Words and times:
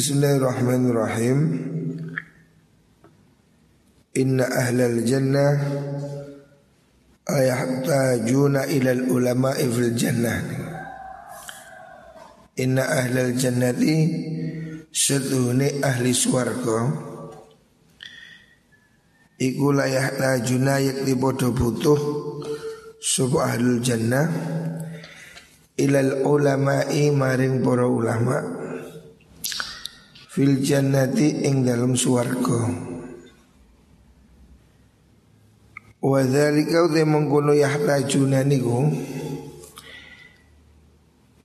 Bismillahirrahmanirrahim. 0.00 1.38
Inna 4.16 4.48
ahlal 4.48 5.04
jannah 5.04 5.60
ayahtajuna 7.28 8.64
ilal 8.80 9.12
ulama 9.12 9.52
fil 9.52 9.92
jannah. 9.92 10.40
Inna 12.64 12.80
ahlal 12.80 13.36
jannati 13.36 13.96
setuhune 14.88 15.84
ahli 15.84 16.16
swarga. 16.16 16.80
Iku 19.36 19.68
layak 19.76 20.16
tajuna 20.16 20.80
yakti 20.80 21.12
bodo 21.12 21.52
butuh 21.52 22.00
Subuh 23.04 23.52
ahlul 23.52 23.84
jannah 23.84 24.32
Ilal 25.76 26.24
ulama'i 26.24 27.12
maring 27.12 27.60
para 27.60 27.84
ulama 27.84 28.59
Fil 30.30 30.62
jannati 30.62 31.42
ing 31.42 31.66
dalam 31.66 31.98
swarga. 31.98 32.70
Wa 35.98 36.22
dzalika 36.22 36.86
uti 36.86 37.02
mengkono 37.02 37.50
yahtajuna 37.50 38.46
niku 38.46 38.94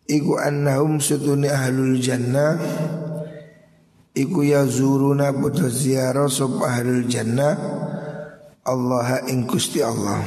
Iku 0.05 0.38
annahum 0.38 1.02
sutuni 1.02 1.49
ahlul 1.49 1.98
jannah 1.98 2.62
Iku 4.13 4.45
yazuruna 4.45 5.34
buta 5.34 5.65
ziarah 5.65 6.29
sop 6.29 6.62
ahlul 6.62 7.09
jannah 7.09 7.57
Allah 8.70 9.26
ing 9.26 9.49
Gusti 9.49 9.81
Allah. 9.81 10.21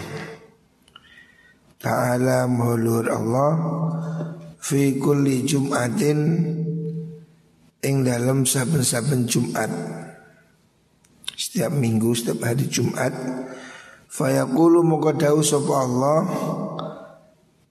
Ta'ala 1.78 2.50
mahulur 2.50 3.06
Allah 3.06 3.54
Fi 4.58 4.98
kulli 4.98 5.46
jum'atin 5.46 6.18
Ing 7.78 8.02
dalam 8.02 8.42
saben-saben 8.42 9.30
Jumat. 9.30 9.70
Setiap 11.38 11.70
minggu, 11.70 12.10
setiap 12.10 12.42
hari 12.42 12.66
Jumat. 12.66 13.14
Fayaqulu 14.11 14.83
muka 14.83 15.14
dawu 15.14 15.47
sapa 15.47 15.75
Allah 15.86 16.20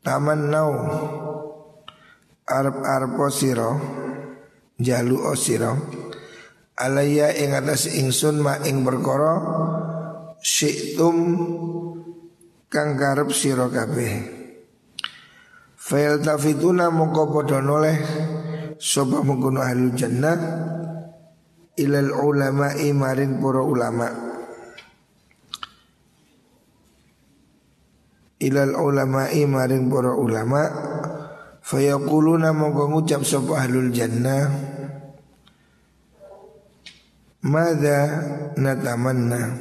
Tamannau. 0.07 0.71
Arab-arab 2.47 3.19
sira? 3.27 3.75
Jalu 4.79 5.19
sira. 5.35 5.75
Alaya 6.79 7.35
ing 7.35 7.51
atas 7.51 7.91
ingsun 7.91 8.39
ma 8.39 8.61
ing 8.63 8.87
perkara 8.87 9.35
Syi'tum 10.39 11.17
Kang 12.71 12.95
karep 12.95 13.35
sira 13.35 13.67
kabeh. 13.67 14.13
Fail 15.75 16.23
tafituna 16.23 16.87
muka 16.87 17.27
padha 17.27 17.59
noleh 17.59 17.99
Sopa 18.77 19.25
mengkono 19.25 19.61
ahlul 19.61 19.93
jannah 19.97 20.37
Ilal 21.77 22.09
ulama'i 22.09 22.89
maring 22.89 23.37
para 23.37 23.61
ulama' 23.61 24.13
ilal 28.37 28.73
ulama'i 28.77 29.49
maring 29.49 29.89
para 29.89 30.13
ulama 30.13 30.61
fayaquluna 31.61 32.53
mongko 32.53 32.83
ngucap 32.93 33.21
sapa 33.25 33.65
ahlul 33.65 33.89
jannah 33.93 34.45
Mada 37.47 37.99
natamanna? 38.59 39.55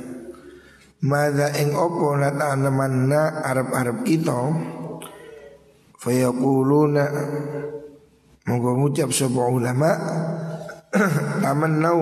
Mada 1.06 1.54
ing 1.54 1.70
opo 1.70 2.18
natamanna 2.18 3.46
Arab-Arab 3.46 4.02
kita? 4.02 4.34
Fayaquluna 6.00 7.04
Mongko 8.46 8.78
ngucap 8.78 9.10
sapa 9.10 9.42
ulama 9.50 9.90
Tamannau 11.42 11.98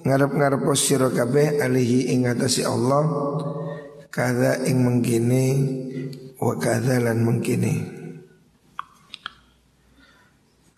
Ngarep-ngarep 0.00 0.64
sira 0.72 1.12
kabeh 1.12 1.60
alihi 1.60 2.16
ing 2.16 2.24
atasi 2.24 2.64
Allah 2.64 3.04
kada 4.08 4.64
ing 4.64 4.80
mengkini 4.80 5.46
wa 6.40 6.56
kada 6.56 6.96
lan 7.04 7.20
mengkini 7.20 7.76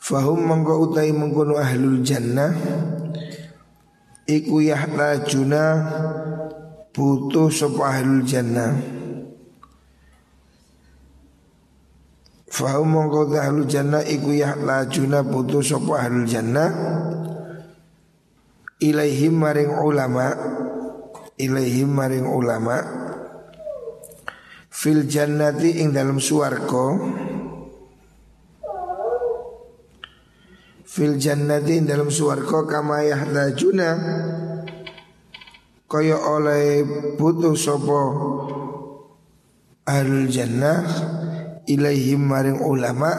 Fahum 0.03 0.51
mengko 0.51 0.91
utai 0.91 1.15
mengkono 1.15 1.63
ahlul 1.63 2.03
jannah 2.03 2.51
Iku 4.27 4.67
juna 5.31 5.65
butuh 6.91 7.55
sapa 7.55 7.83
ahlul 7.87 8.27
jannah 8.27 9.02
Fahum 12.53 12.93
mengko 12.93 13.33
ahlul 13.33 13.65
jannah 13.65 14.05
iku 14.05 14.37
juna 14.93 15.25
butuh 15.25 15.65
sapa 15.65 16.05
ahlul 16.05 16.29
jannah? 16.29 16.69
Ilaihim 18.77 19.41
maring 19.41 19.73
ulama 19.73 20.37
Ilaihim 21.41 21.97
maring 21.97 22.29
ulama 22.29 22.83
fil 24.69 25.09
jannati 25.09 25.81
ing 25.81 25.97
dalam 25.97 26.21
suarko 26.21 26.87
fil 30.83 31.17
jannati 31.17 31.79
ing 31.79 31.87
dalam 31.89 32.13
suarko 32.13 32.69
kama 32.69 33.07
yahdajuna 33.07 33.91
kaya 35.87 36.19
oleh 36.21 36.85
butuh 37.17 37.55
sopo 37.57 38.03
ahlul 39.87 40.27
jannah 40.27 40.83
ilaihim 41.69 42.23
maring 42.27 42.61
ulama 42.63 43.11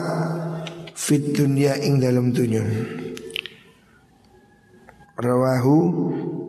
fit 0.93 1.33
dunya 1.33 1.75
ing 1.79 1.99
dalam 1.99 2.31
dunya 2.31 2.63
rawahu 5.19 5.77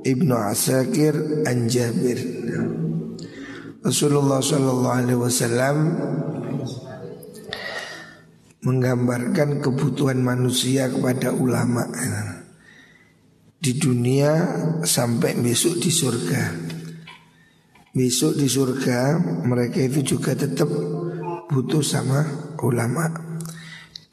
ibnu 0.02 0.34
asakir 0.34 1.44
an 1.46 1.68
jabir 1.70 2.18
Rasulullah 3.84 4.40
Shallallahu 4.40 4.96
Alaihi 4.96 5.20
Wasallam 5.20 5.76
menggambarkan 8.64 9.60
kebutuhan 9.60 10.24
manusia 10.24 10.88
kepada 10.88 11.36
ulama 11.36 11.84
di 13.60 13.76
dunia 13.76 14.32
sampai 14.80 15.36
besok 15.36 15.76
di 15.84 15.92
surga. 15.92 16.42
Besok 17.92 18.40
di 18.40 18.48
surga 18.48 19.20
mereka 19.44 19.84
itu 19.84 20.16
juga 20.16 20.32
tetap 20.32 20.72
butuh 21.50 21.84
sama 21.84 22.24
ulama 22.62 23.10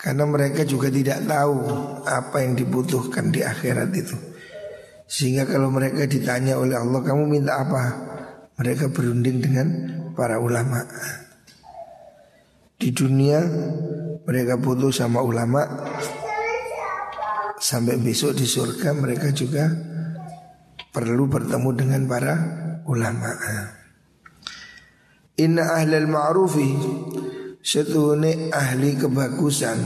karena 0.02 0.26
mereka 0.26 0.66
juga 0.66 0.90
tidak 0.90 1.30
tahu 1.30 1.62
apa 2.10 2.42
yang 2.42 2.58
dibutuhkan 2.58 3.30
di 3.30 3.46
akhirat 3.46 3.94
itu. 3.94 4.18
Sehingga 5.06 5.46
kalau 5.46 5.70
mereka 5.70 6.08
ditanya 6.08 6.58
oleh 6.58 6.80
Allah 6.80 7.04
kamu 7.04 7.24
minta 7.28 7.62
apa? 7.62 7.84
Mereka 8.58 8.90
berunding 8.94 9.42
dengan 9.42 9.68
para 10.14 10.38
ulama 10.38 10.86
Di 12.78 12.94
dunia 12.94 13.42
mereka 14.24 14.56
butuh 14.62 14.94
sama 14.94 15.20
ulama 15.26 15.66
Sampai 17.58 17.98
besok 17.98 18.38
di 18.38 18.46
surga 18.46 18.94
mereka 18.94 19.34
juga 19.34 19.70
perlu 20.94 21.26
bertemu 21.26 21.70
dengan 21.74 22.02
para 22.06 22.34
ulama 22.86 23.34
Inna 25.42 25.74
ahlal 25.74 26.06
ma'rufi 26.06 26.70
Setuhune 27.62 28.50
ahli 28.54 28.98
kebagusan. 28.98 29.78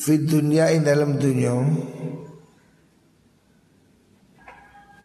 Fit 0.00 0.24
dunia 0.24 0.72
in 0.72 0.84
dalam 0.84 1.20
dunia 1.20 1.52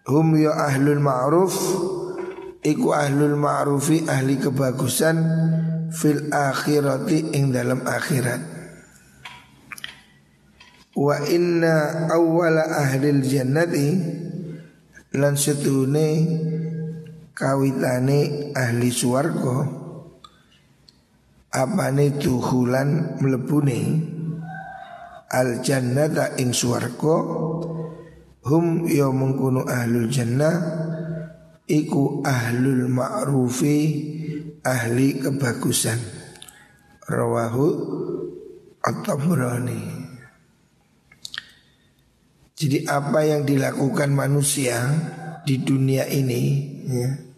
Hum 0.08 0.28
ya 0.40 0.52
ahlul 0.56 1.04
ma'ruf 1.04 1.56
Iku 2.64 2.96
ahlul 2.96 3.36
ma'rufi 3.36 4.08
ahli 4.08 4.40
kebagusan 4.40 5.18
Fil 5.92 6.32
akhirati 6.32 7.36
ing 7.36 7.52
dalam 7.52 7.84
akhirat. 7.84 8.40
Wa 10.96 11.20
inna 11.28 12.08
awwala 12.12 12.64
ahlil 12.80 13.20
jannati 13.24 13.88
Lan 15.20 15.36
setune 15.36 16.08
kawitane 17.42 18.54
ahli 18.54 18.94
suwargo 18.94 19.82
Apane 21.50 22.22
tuhulan 22.22 23.18
melebune 23.18 23.82
Al 25.34 25.66
jannata 25.66 26.38
ing 26.38 26.54
suwargo 26.54 27.18
Hum 28.46 28.86
ya 28.86 29.10
mengkunu 29.10 29.66
ahlul 29.66 30.06
jannah 30.14 30.54
Iku 31.66 32.22
ahlul 32.22 32.86
ma'rufi 32.86 33.80
Ahli 34.62 35.18
kebagusan. 35.18 35.98
Rawahu 37.10 37.68
At-Tabrani. 38.86 39.82
Jadi 42.54 42.86
apa 42.86 43.26
yang 43.26 43.42
dilakukan 43.42 44.14
manusia 44.14 44.86
Di 45.42 45.58
dunia 45.66 46.06
ini 46.06 46.44
ya, 46.86 47.31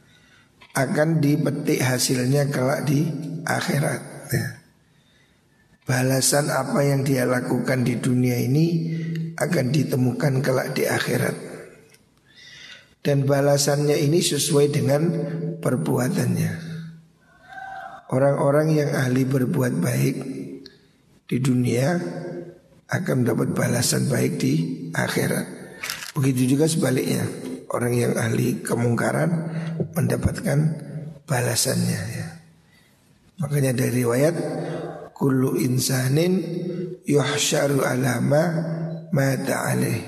Akan 0.73 1.21
dipetik 1.21 1.85
hasilnya 1.85 2.49
kelak 2.49 2.89
di 2.89 3.05
akhirat 3.45 4.01
ya. 4.33 4.47
balasan 5.83 6.49
apa 6.49 6.81
yang 6.81 7.05
dia 7.05 7.27
lakukan 7.27 7.85
di 7.85 7.99
dunia 7.99 8.39
ini 8.39 8.89
akan 9.37 9.65
ditemukan 9.69 10.41
kelak 10.41 10.73
di 10.73 10.87
akhirat. 10.87 11.35
Dan 13.03 13.27
balasannya 13.27 13.99
ini 13.99 14.23
sesuai 14.23 14.71
dengan 14.71 15.01
perbuatannya. 15.59 16.51
Orang-orang 18.15 18.67
yang 18.71 18.89
ahli 18.95 19.27
berbuat 19.27 19.73
baik 19.75 20.15
di 21.27 21.37
dunia 21.43 21.99
akan 22.87 23.25
mendapat 23.25 23.51
balasan 23.51 24.07
baik 24.07 24.39
di 24.39 24.53
akhirat. 24.95 25.45
Begitu 26.15 26.55
juga 26.55 26.69
sebaliknya, 26.69 27.25
orang 27.73 27.93
yang 27.97 28.13
ahli 28.13 28.61
kemungkaran 28.61 29.49
mendapatkan 29.97 30.59
balasannya 31.25 32.01
ya. 32.13 32.27
Makanya 33.41 33.73
dari 33.73 34.05
riwayat 34.05 34.35
kullu 35.17 35.57
insanin 35.57 36.37
yuhsyaru 37.03 37.81
alama 37.81 38.43
mata 39.09 39.73
alaih. 39.73 40.01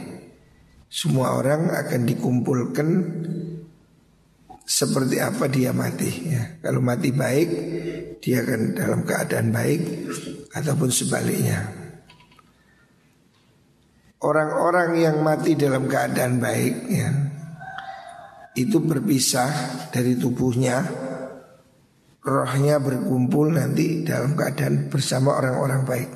Semua 0.88 1.35
orang 1.35 1.73
akan 1.73 2.01
dikumpulkan 2.07 2.88
seperti 4.65 5.21
apa 5.21 5.45
dia 5.51 5.75
mati 5.75 6.09
ya. 6.31 6.62
Kalau 6.63 6.79
mati 6.81 7.13
baik, 7.13 7.50
dia 8.23 8.41
akan 8.41 8.62
dalam 8.73 9.01
keadaan 9.06 9.53
baik 9.53 9.81
ataupun 10.56 10.89
sebaliknya. 10.89 11.69
Orang-orang 14.25 14.97
yang 14.97 15.17
mati 15.21 15.53
dalam 15.53 15.85
keadaan 15.85 16.41
baik 16.41 16.75
ya, 16.89 17.35
itu 18.56 18.80
berpisah 18.80 19.52
dari 19.92 20.16
tubuhnya 20.16 21.06
rohnya 22.25 22.81
berkumpul 22.81 23.54
nanti 23.54 24.02
dalam 24.02 24.34
keadaan 24.34 24.90
bersama 24.90 25.38
orang-orang 25.38 25.81
baik. 25.86 26.10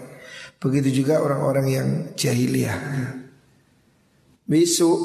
Begitu 0.60 1.06
juga 1.06 1.22
orang-orang 1.22 1.68
yang 1.70 1.88
jahiliyah. 2.18 2.80
Besok 4.50 5.00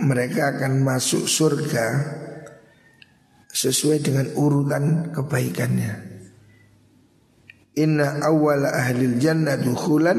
mereka 0.00 0.56
akan 0.56 0.80
masuk 0.80 1.28
surga 1.28 1.86
sesuai 3.52 4.00
dengan 4.00 4.26
urutan 4.34 5.12
kebaikannya. 5.12 5.92
Inna 7.78 8.24
awal 8.24 8.64
ahlil 8.66 9.20
jannah 9.20 9.60
dukhulan 9.60 10.18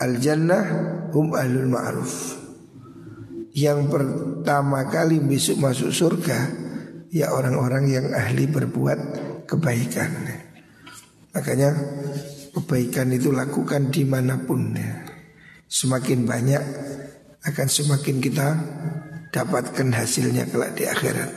al 0.00 0.12
jannah 0.18 0.64
hum 1.12 1.36
ahlul 1.36 1.68
ma'ruf. 1.68 2.37
Yang 3.56 3.80
pertama 3.88 4.86
kali 4.88 5.18
besok 5.24 5.60
masuk 5.60 5.90
surga 5.90 6.38
ya 7.08 7.32
orang-orang 7.32 7.88
yang 7.88 8.06
ahli 8.12 8.44
berbuat 8.48 9.00
kebaikan. 9.48 10.10
Makanya 11.32 11.70
kebaikan 12.52 13.08
itu 13.12 13.32
lakukan 13.32 13.88
di 13.88 14.04
mana 14.04 14.40
pun 14.40 14.76
ya. 14.76 15.04
Semakin 15.68 16.24
banyak 16.24 16.62
akan 17.44 17.68
semakin 17.68 18.16
kita 18.20 18.48
dapatkan 19.32 19.88
hasilnya 19.92 20.48
kelak 20.48 20.76
di 20.76 20.84
akhirat. 20.88 21.30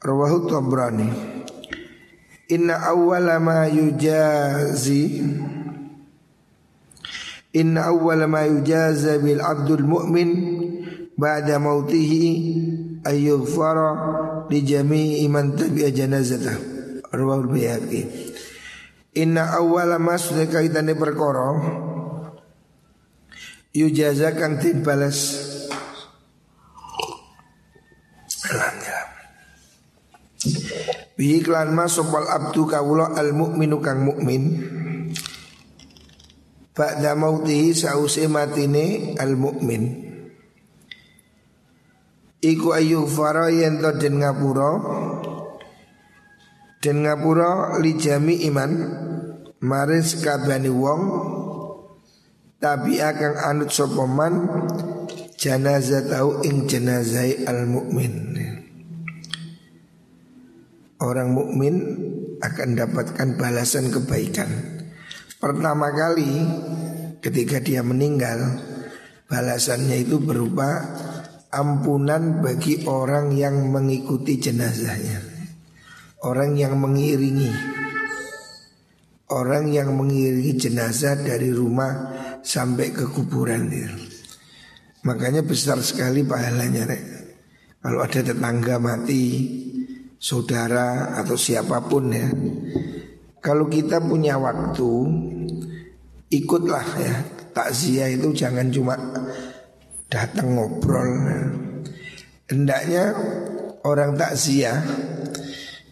Rawahu 0.00 0.48
Tabrani. 0.48 1.08
Inna 2.50 2.82
awwala 2.82 3.38
ma 3.38 3.68
yujazi 3.68 5.22
Inna 7.50 7.90
awwala 7.90 8.30
ma 8.30 8.46
yujaza 8.46 9.18
bil 9.18 9.42
abdul 9.42 9.82
mu'min 9.82 10.30
ba'da 11.18 11.58
mautihi 11.58 12.30
ayyughfara 13.02 13.90
li 14.46 14.62
jami'i 14.62 15.26
man 15.26 15.58
tabi'a 15.58 15.90
janazatah 15.90 16.54
rawahul 17.10 17.58
inna 19.18 19.42
awwala 19.58 19.98
ma 19.98 20.14
kaitane 20.46 20.94
perkara 20.94 21.58
yujazakan 23.74 24.62
tin 24.62 24.86
balas. 24.86 25.50
Bihi 31.18 31.44
klan 31.44 31.76
ma 31.76 31.84
sopal 31.84 32.24
abdu 32.30 32.64
kawula 32.64 33.12
al 33.12 33.36
mukminu 33.36 33.76
kang 33.84 34.00
mukmin 34.08 34.64
Ba'da 36.80 37.12
mautihi 37.12 37.76
sause 37.76 38.24
matine 38.24 39.12
al 39.20 39.36
mukmin 39.36 40.08
Iku 42.40 42.72
ayu 42.72 43.04
fara 43.04 43.52
yen 43.52 43.84
to 43.84 43.92
den 44.00 44.24
ngapura? 44.24 44.80
Den 46.80 47.04
ngapura 47.04 47.76
li 47.84 48.00
jami 48.00 48.48
iman 48.48 48.72
Marin 49.60 50.00
sekabani 50.00 50.72
wong 50.72 51.02
Tapi 52.56 52.96
akan 52.96 53.32
anut 53.44 53.76
sopoman 53.76 54.48
Janazah 55.36 56.08
tahu 56.08 56.48
ing 56.48 56.64
jenazai 56.64 57.44
al 57.44 57.68
mukmin 57.68 58.40
Orang 60.96 61.36
mukmin 61.36 61.76
akan 62.40 62.68
dapatkan 62.72 63.36
balasan 63.36 63.92
kebaikan 63.92 64.79
Pertama 65.40 65.88
kali 65.90 66.32
ketika 67.24 67.58
dia 67.64 67.80
meninggal 67.80 68.60
Balasannya 69.30 70.02
itu 70.02 70.18
berupa 70.18 70.82
ampunan 71.54 72.42
bagi 72.42 72.82
orang 72.90 73.30
yang 73.30 73.70
mengikuti 73.70 74.42
jenazahnya. 74.42 75.22
Orang 76.26 76.58
yang 76.58 76.74
mengiringi 76.74 77.78
Orang 79.30 79.70
yang 79.70 79.94
mengiringi 79.94 80.58
jenazah 80.58 81.14
dari 81.14 81.54
rumah 81.54 82.10
sampai 82.42 82.90
ke 82.90 83.06
kuburan 83.06 83.70
dia. 83.70 83.94
Makanya 85.06 85.46
besar 85.46 85.78
sekali 85.78 86.26
pahalanya 86.26 86.90
rek. 86.90 87.04
Kalau 87.78 88.02
ada 88.02 88.26
tetangga 88.26 88.82
mati, 88.82 89.24
saudara 90.18 91.14
atau 91.14 91.38
siapa 91.38 91.86
pun 91.86 92.10
ya. 92.10 92.26
Kalau 93.40 93.72
kita 93.72 94.04
punya 94.04 94.36
waktu, 94.36 94.90
ikutlah 96.28 96.88
ya. 97.00 97.14
Takziah 97.50 98.08
itu 98.14 98.30
jangan 98.30 98.70
cuma 98.70 98.94
datang 100.06 100.54
ngobrol. 100.54 101.10
Hendaknya 102.46 103.10
orang 103.82 104.14
takziah 104.14 104.78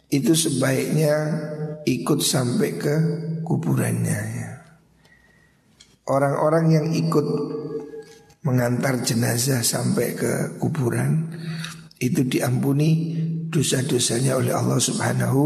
itu 0.09 0.33
sebaiknya 0.33 1.15
ikut 1.85 2.21
sampai 2.23 2.71
ke 2.79 2.95
kuburannya. 3.43 4.21
Ya. 4.39 4.53
Orang-orang 6.09 6.67
yang 6.73 6.87
ikut 6.95 7.27
mengantar 8.47 9.03
jenazah 9.05 9.61
sampai 9.61 10.17
ke 10.17 10.33
kuburan 10.57 11.29
itu 11.99 12.23
diampuni 12.25 13.19
dosa-dosanya 13.51 14.39
oleh 14.39 14.55
Allah 14.55 14.79
Subhanahu 14.79 15.41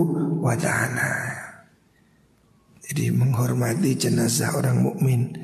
wa 0.45 0.55
taala. 0.55 1.42
Jadi 2.83 3.15
menghormati 3.15 3.95
jenazah 3.95 4.59
orang 4.59 4.83
mukmin 4.83 5.39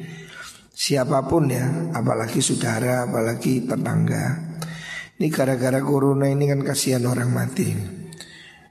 siapa 0.78 1.26
pun 1.26 1.50
ya, 1.50 1.90
apalagi 1.95 2.38
saudara, 2.38 3.07
apalagi 3.07 3.66
tetangga. 3.66 4.59
Ini 5.18 5.26
gara-gara 5.35 5.83
corona 5.83 6.30
ini 6.30 6.47
kan 6.47 6.62
kasihan 6.62 7.02
orang 7.07 7.35
mati. 7.35 7.75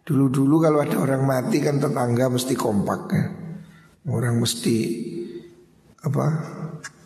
Dulu-dulu 0.07 0.63
kalau 0.63 0.79
ada 0.79 0.95
orang 1.03 1.27
mati 1.27 1.59
kan 1.59 1.83
tetangga 1.83 2.31
mesti 2.31 2.55
kompak 2.55 3.01
ya. 3.11 3.25
Orang 4.07 4.39
mesti 4.39 4.77
apa 6.07 6.25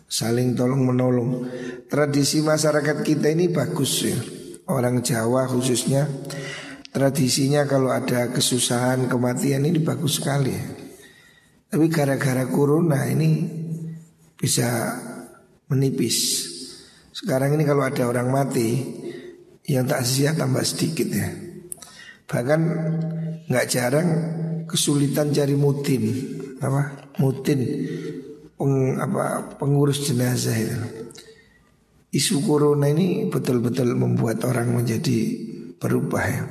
saling 0.06 0.54
tolong 0.54 0.86
menolong. 0.86 1.50
Tradisi 1.90 2.46
masyarakat 2.46 3.02
kita 3.02 3.34
ini 3.34 3.50
bagus 3.50 4.06
ya. 4.06 4.14
Orang 4.70 5.02
Jawa 5.02 5.50
khususnya 5.50 6.06
tradisinya 6.94 7.66
kalau 7.66 7.90
ada 7.90 8.30
kesusahan 8.30 9.10
kematian 9.10 9.66
ini 9.66 9.82
bagus 9.82 10.22
sekali 10.22 10.54
ya. 10.54 10.81
Tapi 11.72 11.88
gara-gara 11.88 12.44
corona 12.52 13.08
ini 13.08 13.48
bisa 14.36 14.92
menipis. 15.72 16.44
Sekarang 17.16 17.56
ini 17.56 17.64
kalau 17.64 17.80
ada 17.80 18.04
orang 18.04 18.28
mati 18.28 18.76
yang 19.64 19.88
tak 19.88 20.04
sia 20.04 20.36
tambah 20.36 20.60
sedikit 20.68 21.08
ya. 21.08 21.32
Bahkan 22.28 22.60
nggak 23.48 23.68
jarang 23.72 24.08
kesulitan 24.68 25.32
cari 25.32 25.56
mutin 25.56 26.12
apa 26.60 27.08
mutin 27.16 27.64
peng, 28.60 29.00
apa 29.00 29.56
pengurus 29.56 30.04
jenazah 30.04 30.52
itu. 30.52 30.76
Isu 32.12 32.44
corona 32.44 32.92
ini 32.92 33.32
betul-betul 33.32 33.96
membuat 33.96 34.44
orang 34.44 34.76
menjadi 34.76 35.18
berubah 35.80 36.24
ya. 36.28 36.44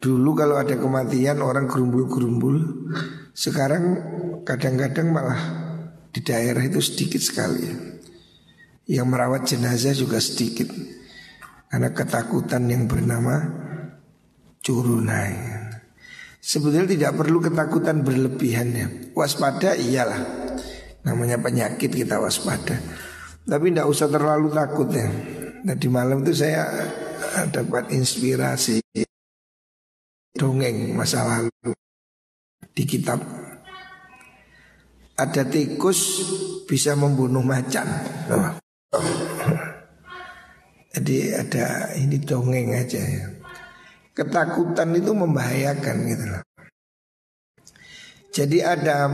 Dulu 0.00 0.32
kalau 0.32 0.56
ada 0.56 0.80
kematian 0.80 1.44
orang 1.44 1.68
gerumbul-gerumbul 1.68 2.56
Sekarang 3.32 3.84
kadang-kadang 4.42 5.10
malah 5.10 5.40
di 6.10 6.20
daerah 6.26 6.66
itu 6.66 6.82
sedikit 6.82 7.22
sekali 7.22 7.70
Yang 8.90 9.06
merawat 9.06 9.42
jenazah 9.46 9.94
juga 9.94 10.18
sedikit 10.18 10.66
Karena 11.70 11.94
ketakutan 11.94 12.66
yang 12.66 12.90
bernama 12.90 13.46
curunai 14.58 15.60
Sebetulnya 16.40 16.88
tidak 16.88 17.12
perlu 17.20 17.38
ketakutan 17.44 18.00
berlebihannya. 18.00 19.12
Waspada 19.12 19.76
iyalah. 19.76 20.24
Namanya 21.04 21.36
penyakit 21.36 21.92
kita 21.92 22.16
waspada. 22.16 22.80
Tapi 23.44 23.66
tidak 23.70 23.86
usah 23.92 24.08
terlalu 24.08 24.48
takut 24.48 24.88
ya. 24.88 25.04
Tadi 25.60 25.86
malam 25.92 26.24
itu 26.24 26.32
saya 26.32 26.64
dapat 27.52 27.92
inspirasi 27.92 28.80
dongeng 30.32 30.96
masa 30.96 31.20
lalu 31.28 31.76
di 32.80 32.88
kitab. 32.88 33.20
Ada 35.20 35.44
tikus 35.44 36.24
bisa 36.64 36.96
membunuh 36.96 37.44
macan. 37.44 37.84
Jadi 40.96 41.16
ada 41.36 41.92
ini 42.00 42.16
dongeng 42.24 42.72
aja 42.72 42.96
ya. 43.04 43.28
Ketakutan 44.16 44.96
itu 44.96 45.12
membahayakan 45.12 45.96
gitu 46.08 46.24
loh. 46.24 46.42
Jadi 48.32 48.58
ada 48.64 49.04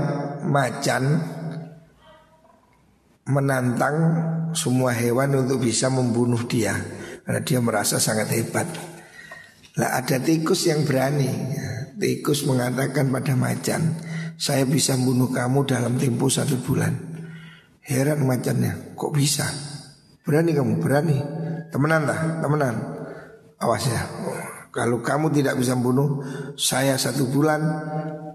macan 0.47 1.19
menantang 3.27 3.97
semua 4.55 4.95
hewan 4.95 5.43
untuk 5.43 5.67
bisa 5.67 5.91
membunuh 5.91 6.47
dia 6.47 6.79
karena 7.27 7.43
dia 7.43 7.59
merasa 7.59 7.99
sangat 7.99 8.31
hebat. 8.31 8.71
Lah 9.75 9.99
ada 9.99 10.23
tikus 10.23 10.71
yang 10.71 10.87
berani. 10.87 11.29
Tikus 11.97 12.45
mengatakan 12.45 13.09
pada 13.09 13.33
macan, 13.33 13.97
saya 14.37 14.69
bisa 14.69 15.01
membunuh 15.01 15.33
kamu 15.33 15.65
dalam 15.65 15.97
tempo 15.97 16.29
satu 16.29 16.61
bulan. 16.61 16.93
Heran 17.81 18.21
macannya, 18.29 18.93
kok 18.93 19.17
bisa? 19.17 19.49
Berani 20.21 20.53
kamu, 20.53 20.77
berani. 20.77 21.17
Temenan 21.73 22.05
lah, 22.05 22.45
temenan. 22.45 22.75
Awas 23.57 23.89
ya. 23.89 24.03
Kalau 24.69 25.01
kamu 25.01 25.33
tidak 25.33 25.57
bisa 25.57 25.73
membunuh 25.73 26.21
saya 26.61 27.01
satu 27.01 27.33
bulan, 27.33 27.65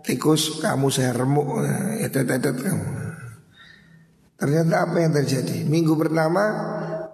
tikus 0.01 0.57
kamu 0.57 0.89
saya 0.89 1.13
remuk, 1.13 1.61
etet-etet 2.01 2.57
kamu. 2.57 2.87
Ternyata 4.41 4.89
apa 4.89 4.97
yang 5.05 5.13
terjadi? 5.13 5.69
Minggu 5.69 5.93
pertama 5.93 6.41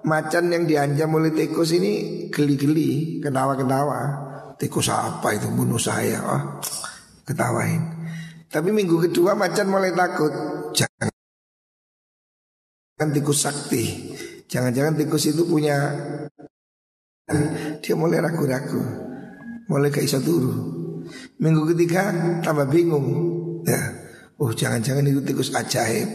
macan 0.07 0.47
yang 0.47 0.63
diancam 0.63 1.11
oleh 1.19 1.35
tikus 1.35 1.75
ini 1.75 2.31
geli-geli, 2.31 3.19
ketawa-ketawa. 3.19 3.99
Tikus 4.57 4.89
apa 4.89 5.37
itu 5.37 5.47
bunuh 5.53 5.77
saya? 5.77 6.17
Oh, 6.25 6.43
ketawain. 7.29 7.81
Tapi 8.49 8.73
minggu 8.73 8.97
kedua 9.09 9.37
macan 9.37 9.69
mulai 9.69 9.93
takut. 9.93 10.33
Jangan 10.73 11.09
tikus 13.13 13.45
sakti. 13.45 13.85
Jangan-jangan 14.49 14.97
tikus 14.97 15.29
itu 15.29 15.45
punya 15.45 15.93
dia 17.83 17.93
mulai 17.93 18.17
ragu-ragu. 18.23 18.81
Mulai 19.67 19.91
ke 19.93 20.01
iso 20.01 20.17
turu. 20.23 20.55
Minggu 21.37 21.69
ketiga 21.75 22.09
tambah 22.41 22.65
bingung. 22.71 23.07
Ya. 23.67 23.77
Oh, 24.41 24.53
jangan-jangan 24.53 25.05
itu 25.05 25.21
tikus 25.21 25.53
ajaib. 25.53 26.07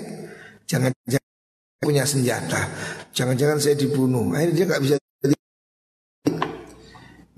Jangan-jangan 0.66 1.30
punya 1.82 2.06
senjata. 2.06 2.66
Jangan-jangan 3.12 3.58
saya 3.60 3.76
dibunuh. 3.76 4.32
Akhirnya 4.32 4.54
dia 4.56 4.66
nggak 4.66 4.82
bisa. 4.82 5.01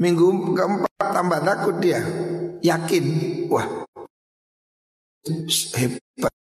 Minggu 0.04 0.52
keempat 0.52 1.00
tambah 1.00 1.40
takut 1.40 1.80
dia. 1.80 2.04
Yakin. 2.60 3.04
Wah. 3.48 3.88
Hebat. 5.80 6.34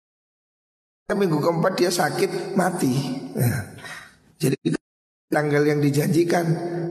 Minggu 1.13 1.38
keempat 1.38 1.77
dia 1.77 1.94
sakit 1.94 2.58
mati. 2.58 2.89
Ya. 3.38 3.77
Jadi 4.41 4.74
tanggal 5.30 5.62
yang 5.62 5.77
dijanjikan 5.77 6.46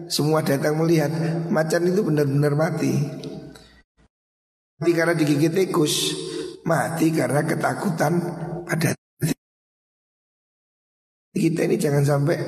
semua 0.06 0.46
datang 0.46 0.78
melihat 0.78 1.10
macan 1.50 1.90
itu 1.90 2.06
benar-benar 2.06 2.54
mati. 2.54 2.94
Mati 4.78 4.92
karena 4.94 5.18
digigit 5.18 5.50
tikus, 5.50 6.14
mati 6.62 7.10
karena 7.10 7.42
ketakutan 7.42 8.22
pada 8.62 8.94
kita 11.34 11.66
ini 11.66 11.76
jangan 11.78 12.04
sampai 12.06 12.38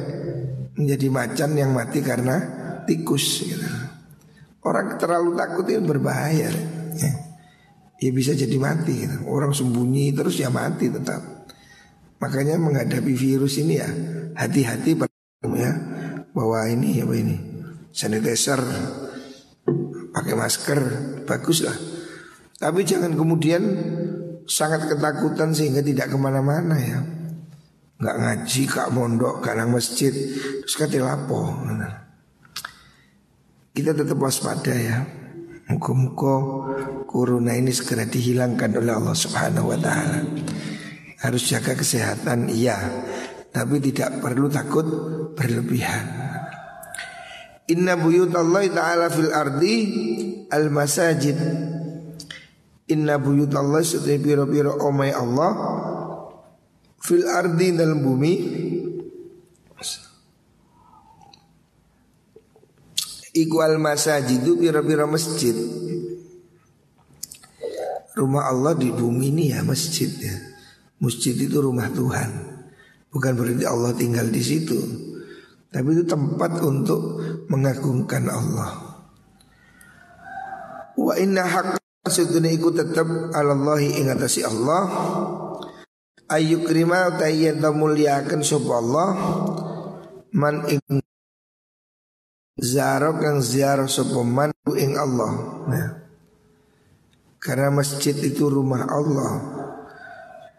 menjadi 0.79 1.07
macan 1.11 1.51
yang 1.59 1.75
mati 1.75 1.99
karena 1.99 2.39
tikus 2.87 3.43
gitu. 3.43 3.82
Orang 4.63 4.95
terlalu 4.95 5.35
takut 5.35 5.67
itu 5.67 5.83
berbahaya 5.83 6.51
ya. 6.95 7.13
ya 7.99 8.11
bisa 8.15 8.31
jadi 8.39 8.55
mati 8.63 9.07
gitu. 9.07 9.27
Orang 9.27 9.51
sembunyi 9.51 10.15
terus 10.15 10.39
ya 10.39 10.55
mati 10.55 10.87
tetap 10.87 11.19
Makanya 12.23 12.55
menghadapi 12.63 13.13
virus 13.19 13.59
ini 13.59 13.83
ya 13.83 13.91
Hati-hati 14.39 14.95
ya 15.59 15.73
Bahwa 16.31 16.63
ini 16.71 17.03
apa 17.03 17.15
ini 17.19 17.37
Sanitizer 17.91 18.63
Pakai 20.15 20.35
masker 20.39 20.81
Bagus 21.27 21.67
lah 21.67 21.75
Tapi 22.63 22.87
jangan 22.87 23.19
kemudian 23.19 23.63
Sangat 24.47 24.87
ketakutan 24.87 25.51
sehingga 25.51 25.83
tidak 25.83 26.15
ke 26.15 26.17
mana-mana 26.19 26.79
ya 26.79 27.03
nggak 28.03 28.19
ngaji, 28.19 28.63
kak 28.67 28.91
mondok, 28.91 29.39
gak 29.47 29.55
nang 29.55 29.71
masjid, 29.71 30.11
terus 30.11 30.75
kata 30.75 30.99
lapo. 30.99 31.55
Kita 33.73 33.97
tetap 33.97 34.21
waspada 34.21 34.77
ya. 34.77 35.01
Muka-muka 35.73 36.35
corona 37.09 37.57
ini 37.57 37.73
segera 37.73 38.05
dihilangkan 38.05 38.77
oleh 38.77 38.93
Allah 38.93 39.17
Subhanahu 39.17 39.73
wa 39.73 39.79
taala. 39.81 40.21
Harus 41.25 41.49
jaga 41.49 41.73
kesehatan 41.73 42.53
iya, 42.53 42.77
tapi 43.49 43.81
tidak 43.81 44.21
perlu 44.21 44.53
takut 44.53 44.85
berlebihan. 45.33 46.05
Inna 47.73 47.97
buyut 47.97 48.37
Allah 48.37 48.69
taala 48.69 49.07
fil 49.09 49.33
ardi 49.33 49.77
al 50.53 50.69
masajid. 50.69 51.41
Inna 52.93 53.17
buyut 53.17 53.57
Allah 53.57 53.81
setiap 53.81 54.21
biro-biro 54.21 54.77
omai 54.85 55.17
Allah 55.17 55.57
fil 57.01 57.25
ardi 57.25 57.73
dalam 57.73 58.05
bumi 58.05 58.35
Iqwal 63.33 63.81
masajidu 63.81 64.61
pira-pira 64.61 65.09
masjid. 65.09 65.57
Rumah 68.13 68.45
Allah 68.53 68.77
di 68.77 68.93
bumi 68.93 69.33
ini 69.33 69.57
ya 69.57 69.65
masjid 69.65 70.13
ya. 70.13 70.37
Masjid 71.01 71.33
itu 71.33 71.57
rumah 71.57 71.89
Tuhan. 71.89 72.29
Bukan 73.09 73.33
berarti 73.33 73.65
Allah 73.65 73.97
tinggal 73.97 74.29
di 74.29 74.43
situ. 74.45 74.77
Tapi 75.73 75.89
itu 75.97 76.05
tempat 76.05 76.61
untuk 76.61 77.25
mengagungkan 77.49 78.29
Allah. 78.29 79.01
Wa 80.93 81.17
inna 81.17 81.49
haqqa 81.49 81.81
sedune 82.13 82.53
iku 82.53 82.69
tetap 82.71 83.09
alallahi 83.33 83.97
ingatasi 83.97 84.45
Allah. 84.45 84.83
Ayu 86.29 86.65
krima 86.69 87.09
utayen 87.17 87.65
muliakan 87.65 88.45
sapa 88.45 88.73
Allah. 88.77 89.11
Man 90.33 90.65
ing 90.69 91.02
zaro 92.63 93.19
kang 93.19 93.43
ziarah 93.43 93.91
sapa 93.91 94.23
man 94.23 94.55
ing 94.79 94.95
Allah. 94.95 95.33
Nah. 95.67 95.89
karena 97.43 97.75
masjid 97.75 98.15
itu 98.23 98.47
rumah 98.47 98.87
Allah 98.87 99.63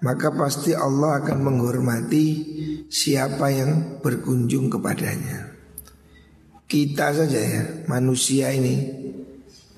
maka 0.03 0.35
pasti 0.35 0.75
Allah 0.75 1.23
akan 1.23 1.39
menghormati 1.39 2.25
siapa 2.91 3.47
yang 3.55 4.03
berkunjung 4.03 4.67
kepadanya. 4.67 5.55
Kita 6.67 7.15
saja 7.15 7.39
ya 7.39 7.63
manusia 7.87 8.51
ini 8.51 8.83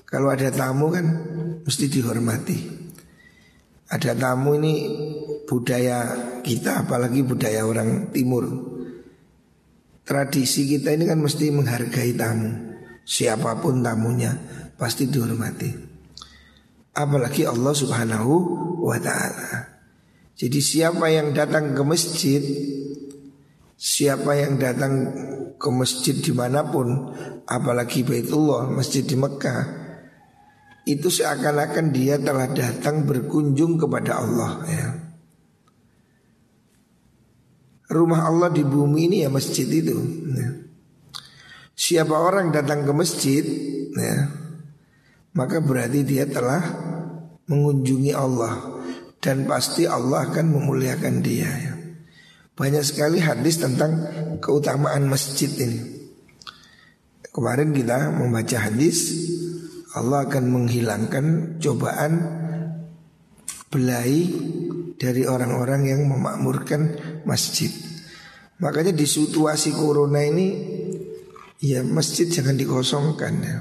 kalau 0.02 0.34
ada 0.34 0.50
tamu 0.50 0.90
kan 0.90 1.06
mesti 1.62 1.86
dihormati. 1.86 2.58
Ada 3.86 4.18
tamu 4.18 4.58
ini 4.58 4.74
budaya 5.46 6.10
kita 6.42 6.82
apalagi 6.82 7.22
budaya 7.22 7.62
orang 7.62 8.10
timur 8.10 8.74
Tradisi 10.06 10.70
kita 10.70 10.94
ini 10.94 11.04
kan 11.10 11.18
mesti 11.18 11.50
menghargai 11.50 12.14
tamu. 12.14 12.78
Siapa 13.02 13.58
pun 13.58 13.82
tamunya 13.82 14.32
pasti 14.78 15.10
dihormati. 15.10 15.70
Apalagi 16.94 17.42
Allah 17.44 17.74
subhanahu 17.74 18.32
wa 18.86 18.96
ta'ala. 19.02 19.76
Jadi 20.38 20.58
siapa 20.62 21.10
yang 21.10 21.34
datang 21.34 21.74
ke 21.74 21.82
masjid 21.82 22.42
Siapa 23.76 24.32
yang 24.40 24.56
datang 24.56 24.92
ke 25.60 25.68
masjid 25.68 26.16
di 26.16 26.32
mana 26.32 26.64
pun 26.64 27.12
Apalagi 27.44 28.02
Baitullah, 28.08 28.72
masjid 28.72 29.04
di 29.04 29.14
Mekah 29.14 29.86
itu 30.86 31.10
seakan-akan 31.10 31.90
dia 31.90 32.14
telah 32.14 32.46
datang 32.50 33.02
berkunjung 33.06 33.74
kepada 33.74 34.22
Allah 34.22 34.52
ya. 34.70 35.05
Rumah 37.86 38.20
Allah 38.26 38.50
di 38.50 38.66
bumi 38.66 39.06
ini 39.06 39.16
ya 39.22 39.30
masjid 39.30 39.66
itu. 39.66 39.94
Ya. 40.34 40.48
Siapa 41.76 42.16
orang 42.16 42.50
datang 42.50 42.82
ke 42.82 42.92
masjid, 42.96 43.44
ya, 43.94 44.16
maka 45.36 45.60
berarti 45.60 46.02
dia 46.02 46.24
telah 46.24 46.64
mengunjungi 47.46 48.10
Allah 48.16 48.80
dan 49.22 49.46
pasti 49.46 49.86
Allah 49.86 50.26
akan 50.26 50.46
memuliakan 50.56 51.14
dia. 51.22 51.46
Ya. 51.46 51.74
Banyak 52.56 52.82
sekali 52.82 53.20
hadis 53.20 53.60
tentang 53.60 54.08
keutamaan 54.40 55.06
masjid 55.06 55.52
ini. 55.60 56.08
Kemarin 57.28 57.76
kita 57.76 58.16
membaca 58.16 58.56
hadis 58.56 59.12
Allah 59.92 60.24
akan 60.24 60.44
menghilangkan 60.48 61.24
cobaan 61.60 62.12
belai 63.76 64.32
dari 64.96 65.28
orang-orang 65.28 65.92
yang 65.92 66.00
memakmurkan 66.08 66.96
masjid. 67.28 67.68
Makanya 68.56 68.96
di 68.96 69.04
situasi 69.04 69.76
corona 69.76 70.24
ini 70.24 70.48
ya 71.60 71.84
masjid 71.84 72.24
jangan 72.24 72.56
dikosongkan 72.56 73.34
ya. 73.44 73.56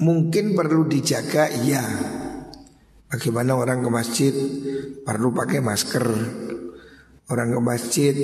Mungkin 0.00 0.56
perlu 0.56 0.88
dijaga 0.88 1.52
iya. 1.52 1.84
Bagaimana 3.08 3.56
orang 3.56 3.84
ke 3.84 3.90
masjid 3.92 4.32
perlu 5.04 5.36
pakai 5.36 5.60
masker. 5.60 6.06
Orang 7.28 7.52
ke 7.52 7.60
masjid 7.60 8.16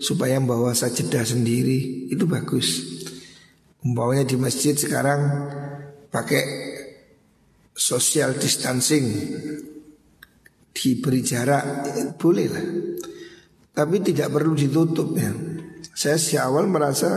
supaya 0.00 0.40
membawa 0.40 0.72
sajadah 0.72 1.28
sendiri 1.28 2.08
itu 2.08 2.24
bagus. 2.24 2.96
Umpamanya 3.84 4.24
di 4.24 4.40
masjid 4.40 4.72
sekarang 4.72 5.20
pakai 6.08 6.65
social 7.76 8.32
distancing 8.40 9.04
diberi 10.72 11.20
jarak 11.20 11.64
boleh 12.16 12.46
lah. 12.48 12.66
Tapi 13.76 14.00
tidak 14.00 14.32
perlu 14.32 14.56
ditutup 14.56 15.12
ya. 15.12 15.28
Saya 15.92 16.16
si 16.16 16.40
awal 16.40 16.64
merasa 16.64 17.12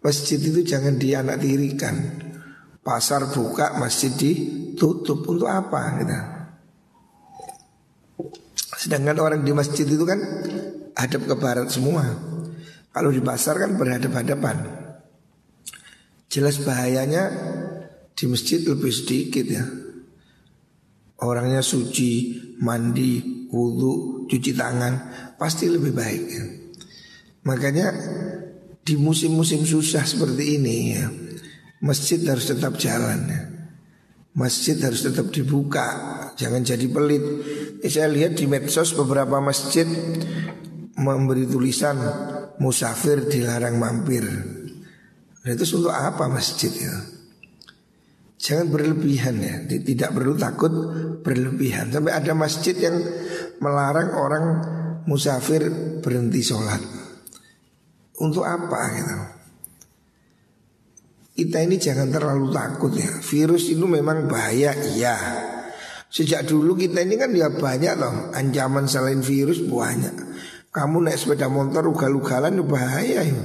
masjid 0.00 0.40
itu 0.40 0.64
jangan 0.64 0.96
dianak 0.96 1.36
tirikan. 1.44 1.96
Pasar 2.80 3.28
buka, 3.28 3.76
masjid 3.76 4.08
ditutup 4.16 5.20
untuk 5.28 5.52
apa 5.52 6.00
gitu. 6.00 6.16
Sedangkan 8.80 9.20
orang 9.20 9.44
di 9.44 9.52
masjid 9.52 9.84
itu 9.84 10.08
kan 10.08 10.16
hadap 10.96 11.28
ke 11.28 11.34
barat 11.36 11.68
semua. 11.68 12.08
Kalau 12.88 13.12
di 13.12 13.20
pasar 13.20 13.60
kan 13.60 13.76
berhadap-hadapan. 13.76 14.56
Jelas 16.32 16.56
bahayanya 16.64 17.28
di 18.20 18.28
masjid 18.28 18.60
lebih 18.60 18.92
sedikit 18.92 19.48
ya. 19.48 19.64
Orangnya 21.24 21.64
suci, 21.64 22.36
mandi, 22.60 23.44
wudhu, 23.48 24.24
cuci 24.28 24.52
tangan 24.56 24.94
Pasti 25.36 25.68
lebih 25.68 25.92
baik 25.92 26.24
ya. 26.28 26.44
Makanya 27.48 27.86
di 28.80 28.96
musim-musim 28.96 29.64
susah 29.64 30.04
seperti 30.04 30.60
ini 30.60 30.76
ya 30.96 31.08
Masjid 31.80 32.20
harus 32.28 32.48
tetap 32.48 32.76
jalan 32.76 33.20
ya 33.28 33.42
Masjid 34.36 34.76
harus 34.80 35.04
tetap 35.04 35.32
dibuka 35.32 35.88
Jangan 36.36 36.64
jadi 36.64 36.84
pelit 36.88 37.24
eh, 37.80 37.88
Saya 37.88 38.12
lihat 38.12 38.36
di 38.36 38.44
medsos 38.48 38.92
beberapa 38.96 39.40
masjid 39.40 39.88
Memberi 41.00 41.48
tulisan 41.48 41.96
Musafir 42.60 43.28
dilarang 43.28 43.80
mampir 43.80 44.24
Nah 45.40 45.50
itu 45.52 45.64
untuk 45.80 45.92
apa 45.92 46.28
masjid 46.28 46.72
ya 46.72 47.19
Jangan 48.40 48.72
berlebihan 48.72 49.36
ya. 49.44 49.54
Tidak 49.68 50.16
perlu 50.16 50.32
takut 50.32 50.72
berlebihan. 51.20 51.92
Sampai 51.92 52.16
ada 52.16 52.32
masjid 52.32 52.72
yang 52.72 52.96
melarang 53.60 54.16
orang 54.16 54.44
musafir 55.04 55.68
berhenti 56.00 56.40
sholat. 56.40 56.80
Untuk 58.16 58.48
apa 58.48 58.80
gitu? 58.96 59.16
Kita 61.40 61.56
ini 61.60 61.76
jangan 61.76 62.08
terlalu 62.08 62.48
takut 62.48 62.92
ya. 62.96 63.12
Virus 63.20 63.68
itu 63.68 63.84
memang 63.84 64.24
bahaya 64.24 64.72
Iya. 64.72 65.16
Sejak 66.10 66.42
dulu 66.48 66.74
kita 66.74 67.06
ini 67.06 67.14
kan 67.14 67.30
ya 67.30 67.54
banyak 67.54 67.94
loh 67.94 68.34
Ancaman 68.34 68.90
selain 68.90 69.22
virus 69.22 69.62
banyak. 69.62 70.16
Kamu 70.74 71.06
naik 71.06 71.20
sepeda 71.20 71.46
motor 71.46 71.86
ugal-ugalan 71.86 72.56
bahaya 72.66 73.22
ya 73.22 73.44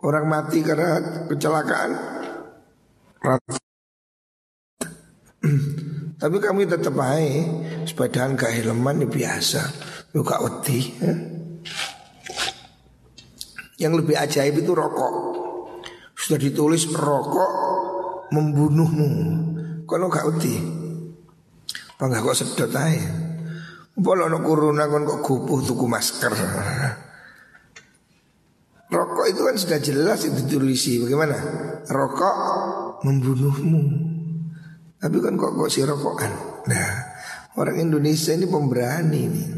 Orang 0.00 0.28
mati 0.28 0.64
karena 0.64 1.24
kecelakaan 1.28 1.92
Tapi 6.20 6.36
kami 6.36 6.68
tetap 6.68 6.92
baik 6.92 7.48
Sepedaan 7.88 8.36
gak 8.36 8.52
helman 8.52 9.02
ya 9.04 9.08
biasa. 9.08 9.62
Lu 10.12 10.20
gak 10.20 10.42
wedi 10.44 10.78
ya. 11.00 11.12
Yang 13.80 14.04
lebih 14.04 14.16
ajaib 14.20 14.60
itu 14.60 14.76
rokok. 14.76 15.14
Sudah 16.12 16.36
ditulis 16.36 16.84
rokok 16.92 17.52
membunuhmu. 18.36 19.10
Kalau 19.88 20.12
gak 20.12 20.28
wedi? 20.28 20.80
Apa 22.00 22.16
kok 22.16 22.32
sedot 22.32 22.72
aja 22.72 23.12
Kalau 23.92 24.24
ada 24.24 24.40
corona 24.40 24.88
kan 24.88 25.04
kok 25.04 25.20
gupuh 25.20 25.60
tuku 25.60 25.84
masker. 25.84 26.32
Rokok 28.88 29.26
itu 29.28 29.40
kan 29.44 29.56
sudah 29.60 29.80
jelas 29.80 30.24
itu 30.24 30.40
ditulis 30.48 30.80
Bagaimana? 31.04 31.36
Rokok 31.88 32.36
membunuhmu 33.04 34.19
tapi 35.00 35.16
kan 35.24 35.32
kok 35.40 35.56
kok 35.56 35.72
si 35.72 35.80
rokokan. 35.80 36.32
Nah, 36.68 36.88
orang 37.56 37.80
Indonesia 37.80 38.36
ini 38.36 38.44
pemberani 38.44 39.22
nih. 39.32 39.50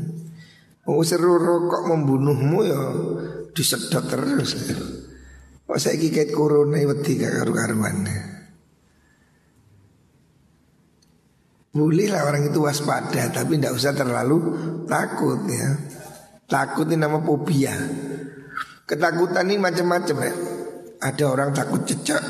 Mau 0.87 1.03
seru 1.03 1.35
rokok 1.35 1.83
membunuhmu 1.91 2.59
ya 2.63 2.81
disedot 3.51 4.07
terus. 4.07 4.55
Kok 5.67 5.79
saya 5.79 5.99
kikait 5.99 6.31
corona 6.31 6.79
wedi 6.79 7.19
gak 7.19 7.43
karu-karuan. 7.43 8.07
Boleh 11.73 12.07
lah 12.13 12.29
orang 12.29 12.53
itu 12.53 12.61
waspada 12.61 13.33
Tapi 13.33 13.57
tidak 13.57 13.73
usah 13.73 13.97
terlalu 13.97 14.39
takut 14.85 15.41
ya 15.49 15.73
Takut 16.45 16.85
ini 16.85 17.01
nama 17.01 17.17
fobia 17.25 17.73
Ketakutan 18.85 19.49
ini 19.49 19.57
macam-macam 19.57 20.17
ya 20.21 20.33
Ada 21.01 21.25
orang 21.33 21.57
takut 21.57 21.81
cecak 21.89 22.21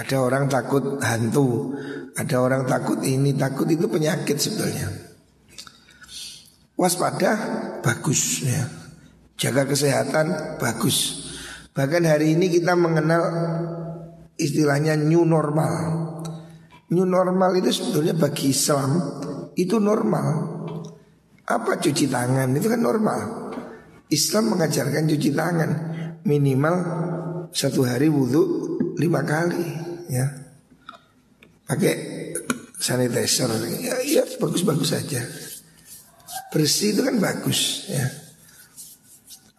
Ada 0.00 0.16
orang 0.16 0.48
takut 0.48 0.96
hantu 1.04 1.76
ada 2.18 2.36
orang 2.42 2.66
takut 2.66 2.98
ini, 3.06 3.32
takut 3.38 3.70
itu 3.70 3.86
penyakit 3.86 4.34
sebetulnya. 4.34 4.88
Waspada 6.74 7.32
bagus 7.84 8.42
ya. 8.42 8.66
Jaga 9.40 9.68
kesehatan 9.68 10.58
bagus. 10.60 11.28
Bahkan 11.72 12.02
hari 12.04 12.34
ini 12.36 12.50
kita 12.50 12.74
mengenal 12.74 13.22
istilahnya 14.36 14.98
new 15.00 15.24
normal. 15.24 16.20
New 16.90 17.06
normal 17.06 17.56
itu 17.56 17.70
sebetulnya 17.70 18.12
bagi 18.18 18.50
Islam 18.50 18.90
itu 19.54 19.78
normal. 19.78 20.28
Apa 21.46 21.78
cuci 21.78 22.10
tangan 22.10 22.52
itu 22.52 22.66
kan 22.68 22.80
normal. 22.84 23.20
Islam 24.10 24.58
mengajarkan 24.58 25.08
cuci 25.08 25.30
tangan 25.30 25.70
minimal 26.26 26.76
satu 27.54 27.86
hari 27.86 28.10
wudhu 28.10 28.76
lima 28.98 29.24
kali 29.24 29.79
ya. 30.10 30.26
Pakai 31.64 31.94
sanitizer. 32.82 33.46
Ya, 33.78 33.94
ya 34.02 34.22
bagus-bagus 34.42 34.90
saja 34.90 35.22
bersih 36.50 36.92
itu 36.92 37.00
kan 37.06 37.16
bagus 37.22 37.86
ya. 37.86 38.04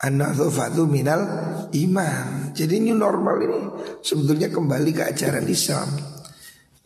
Anak 0.02 0.34
fatu 0.52 0.90
minal 0.90 1.22
iman. 1.72 2.52
Jadi 2.52 2.82
new 2.82 2.98
normal 2.98 3.38
ini 3.40 3.60
sebetulnya 4.02 4.50
kembali 4.50 4.92
ke 4.92 5.04
ajaran 5.14 5.46
Islam. 5.48 5.88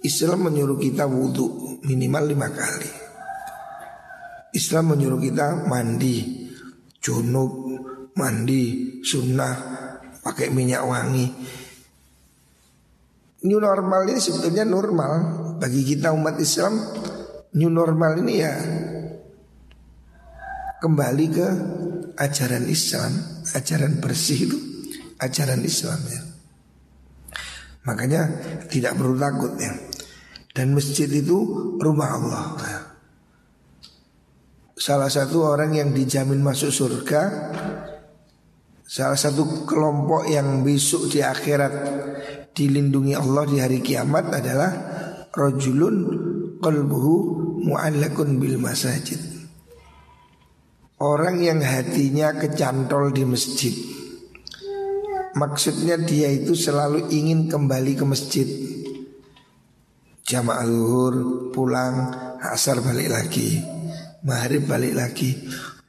Islam 0.04 0.51
menyuruh 0.51 0.78
kita 0.78 1.08
wudhu 1.10 1.80
minimal 1.88 2.23
lima 2.28 2.51
kali. 2.51 2.91
Islam 4.51 4.95
menyuruh 4.95 5.19
kita 5.19 5.65
mandi 5.65 6.47
junub 6.99 7.51
mandi 8.19 8.63
sunnah 9.01 9.56
pakai 10.19 10.51
minyak 10.51 10.84
wangi 10.84 11.25
new 13.45 13.62
normal 13.62 14.10
ini 14.10 14.17
sebetulnya 14.17 14.65
normal 14.65 15.13
bagi 15.62 15.86
kita 15.86 16.12
umat 16.12 16.36
Islam. 16.41 16.73
New 17.55 17.71
normal 17.71 18.19
ini 18.19 18.34
ya 18.36 18.51
kembali 20.84 21.25
ke 21.31 21.47
ajaran 22.19 22.67
Islam, 22.67 23.15
ajaran 23.55 24.03
bersih 24.03 24.39
itu 24.51 24.58
ajaran 25.23 25.63
Islam 25.63 25.99
ya. 26.12 26.21
Makanya 27.88 28.21
tidak 28.67 28.97
perlu 28.99 29.15
takut 29.15 29.55
ya. 29.55 29.71
Dan 30.51 30.75
masjid 30.75 31.08
itu 31.08 31.38
rumah 31.79 32.10
Allah. 32.17 32.45
Ya. 32.60 32.79
Salah 34.75 35.08
satu 35.08 35.47
orang 35.47 35.71
yang 35.71 35.95
dijamin 35.95 36.43
masuk 36.43 36.71
surga 36.71 37.21
Salah 38.86 39.17
satu 39.17 39.65
kelompok 39.65 40.29
yang 40.29 40.62
besok 40.62 41.10
di 41.10 41.17
akhirat 41.17 41.73
dilindungi 42.55 43.13
Allah 43.13 43.43
di 43.43 43.57
hari 43.59 43.83
kiamat 43.83 44.31
adalah 44.31 44.71
rajulun 45.35 45.95
qalbuhu 46.63 47.15
mu'allakun 47.67 48.39
bil 48.39 48.55
masajid. 48.57 49.19
Orang 50.95 51.43
yang 51.43 51.59
hatinya 51.59 52.31
kecantol 52.39 53.11
di 53.11 53.27
masjid. 53.27 53.75
Maksudnya 55.35 55.99
dia 55.99 56.31
itu 56.31 56.55
selalu 56.55 57.11
ingin 57.11 57.51
kembali 57.51 57.99
ke 57.99 58.05
masjid. 58.07 58.47
Jamaah 60.23 60.63
zuhur 60.63 61.15
pulang, 61.51 62.15
asar 62.39 62.79
balik 62.79 63.11
lagi, 63.11 63.59
maghrib 64.23 64.63
balik 64.63 64.95
lagi. 64.95 65.35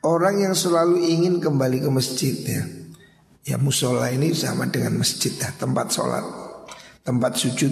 Orang 0.03 0.43
yang 0.43 0.59
selalu 0.59 1.07
ingin 1.07 1.39
kembali 1.39 1.79
ke 1.87 1.91
masjid 1.95 2.35
ya. 2.43 2.63
Ya 3.47 3.57
musola 3.63 4.11
ini 4.11 4.35
sama 4.35 4.67
dengan 4.67 4.99
masjid 4.99 5.31
ya, 5.31 5.55
tempat 5.55 5.95
sholat. 5.95 6.46
Tempat 7.07 7.39
sujud. 7.39 7.71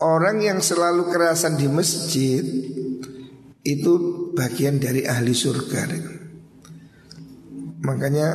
Orang 0.00 0.40
yang 0.40 0.64
selalu 0.64 1.12
kerasan 1.12 1.60
di 1.60 1.68
masjid 1.68 2.40
itu 3.60 3.92
bagian 4.32 4.80
dari 4.80 5.04
ahli 5.04 5.36
surga. 5.36 5.82
Makanya 7.84 8.28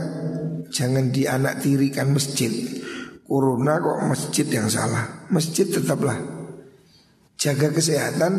jangan 0.69 1.09
dianak 1.09 1.59
tirikan 1.65 2.13
masjid. 2.13 2.49
Corona 3.25 3.79
kok 3.79 3.99
masjid 4.05 4.47
yang 4.47 4.67
salah. 4.67 5.27
Masjid 5.31 5.65
tetaplah 5.65 6.19
jaga 7.39 7.73
kesehatan 7.73 8.33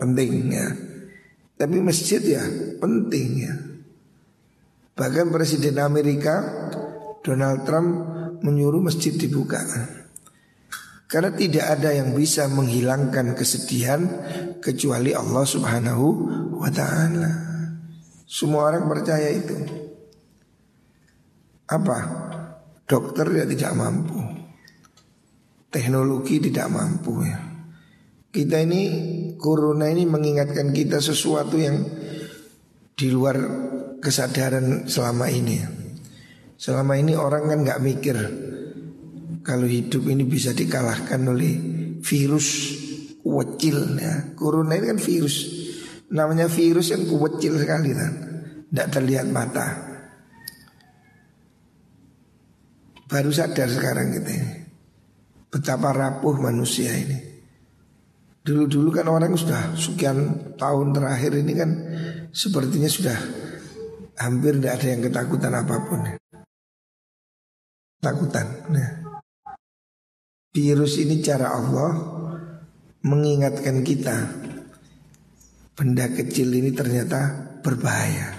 penting 0.00 0.54
ya. 0.54 0.66
Tapi 1.56 1.76
masjid 1.80 2.20
ya 2.20 2.44
penting 2.80 3.28
ya. 3.42 3.54
Bahkan 4.96 5.28
Presiden 5.28 5.76
Amerika 5.80 6.40
Donald 7.20 7.68
Trump 7.68 7.88
menyuruh 8.40 8.80
masjid 8.80 9.12
dibuka. 9.12 9.60
Karena 11.06 11.30
tidak 11.30 11.66
ada 11.78 11.94
yang 11.94 12.18
bisa 12.18 12.50
menghilangkan 12.50 13.38
kesedihan 13.38 14.02
kecuali 14.58 15.14
Allah 15.14 15.46
Subhanahu 15.46 16.06
wa 16.58 16.70
taala. 16.74 17.30
Semua 18.26 18.74
orang 18.74 18.90
percaya 18.90 19.30
itu. 19.30 19.54
Apa? 21.70 21.98
Dokter 22.86 23.26
ya 23.38 23.46
tidak 23.46 23.72
mampu. 23.78 24.18
Teknologi 25.70 26.42
tidak 26.42 26.66
mampu 26.74 27.22
ya. 27.22 27.38
Kita 28.34 28.66
ini 28.66 28.82
corona 29.38 29.86
ini 29.86 30.04
mengingatkan 30.10 30.74
kita 30.74 30.98
sesuatu 30.98 31.54
yang 31.54 31.86
di 32.98 33.08
luar 33.14 33.38
kesadaran 34.02 34.90
selama 34.90 35.30
ini. 35.30 35.62
Selama 36.58 36.98
ini 36.98 37.14
orang 37.14 37.46
kan 37.46 37.58
nggak 37.62 37.82
mikir 37.84 38.16
kalau 39.46 39.70
hidup 39.70 40.10
ini 40.10 40.26
bisa 40.26 40.50
dikalahkan 40.50 41.22
oleh 41.22 41.54
virus 42.02 42.74
kuwecil 43.22 43.94
ya. 43.94 44.34
Corona 44.34 44.74
ini 44.74 44.90
kan 44.90 44.98
virus. 44.98 45.36
Namanya 46.10 46.50
virus 46.50 46.90
yang 46.90 47.06
kuwecil 47.06 47.54
sekali 47.54 47.94
kan. 47.94 48.12
Tidak 48.66 48.88
terlihat 48.90 49.30
mata. 49.30 49.86
Baru 53.06 53.30
sadar 53.30 53.70
sekarang 53.70 54.18
kita 54.18 54.30
ini. 54.34 54.50
Betapa 55.46 55.94
rapuh 55.94 56.42
manusia 56.42 56.90
ini. 56.90 57.38
Dulu-dulu 58.42 58.90
kan 58.90 59.06
orang 59.06 59.38
sudah 59.38 59.78
sekian 59.78 60.50
tahun 60.58 60.90
terakhir 60.90 61.38
ini 61.38 61.52
kan 61.54 61.70
sepertinya 62.34 62.90
sudah 62.90 63.18
hampir 64.18 64.58
tidak 64.58 64.82
ada 64.82 64.86
yang 64.90 65.02
ketakutan 65.06 65.54
apa 65.54 65.76
pun. 65.86 66.00
Takutan. 68.02 68.46
Nah. 68.74 69.05
Virus 70.56 70.96
ini 70.96 71.20
cara 71.20 71.52
Allah 71.52 71.92
mengingatkan 73.04 73.84
kita 73.84 74.24
benda 75.76 76.08
kecil 76.08 76.48
ini 76.48 76.72
ternyata 76.72 77.52
berbahaya. 77.60 78.32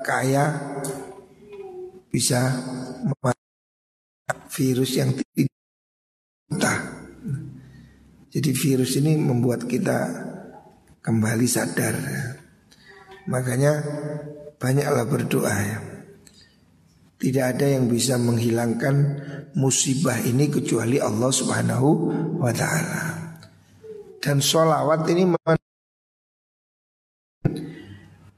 Kaya 0.00 0.44
bisa 2.08 2.56
virus 4.48 4.96
yang 4.96 5.12
tidak. 5.12 6.78
Jadi 8.32 8.50
virus 8.56 8.96
ini 8.96 9.20
membuat 9.20 9.68
kita 9.68 10.08
kembali 11.04 11.44
sadar. 11.44 12.00
Makanya 13.28 13.76
banyaklah 14.56 15.04
berdoa 15.04 15.52
ya. 15.52 15.97
Tidak 17.18 17.44
ada 17.44 17.66
yang 17.66 17.90
bisa 17.90 18.14
menghilangkan 18.14 18.94
musibah 19.58 20.14
ini 20.22 20.46
kecuali 20.46 21.02
Allah 21.02 21.30
Subhanahu 21.34 21.88
wa 22.38 22.52
taala. 22.54 23.02
Dan 24.22 24.38
sholawat 24.38 25.02
ini 25.10 25.26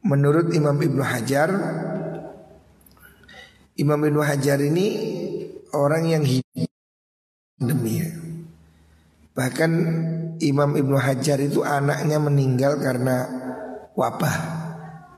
menurut 0.01 0.49
Imam 0.57 0.77
Ibnu 0.81 1.03
Hajar 1.05 1.49
Imam 3.81 4.01
Ibnu 4.01 4.21
Hajar 4.21 4.61
ini 4.61 4.87
orang 5.73 6.05
yang 6.05 6.25
hidup 6.25 6.69
demi 7.57 8.05
Bahkan 9.31 9.73
Imam 10.43 10.77
Ibnu 10.77 11.01
Hajar 11.01 11.41
itu 11.41 11.65
anaknya 11.65 12.21
meninggal 12.21 12.77
karena 12.77 13.25
wabah. 13.97 14.37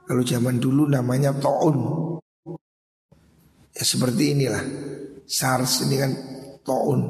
Kalau 0.07 0.23
zaman 0.23 0.63
dulu 0.63 0.87
namanya 0.87 1.35
taun. 1.35 2.12
Ya 3.73 3.85
seperti 3.85 4.37
inilah. 4.37 4.65
SARS 5.25 5.89
ini 5.89 5.97
kan 5.97 6.13
taun. 6.61 7.01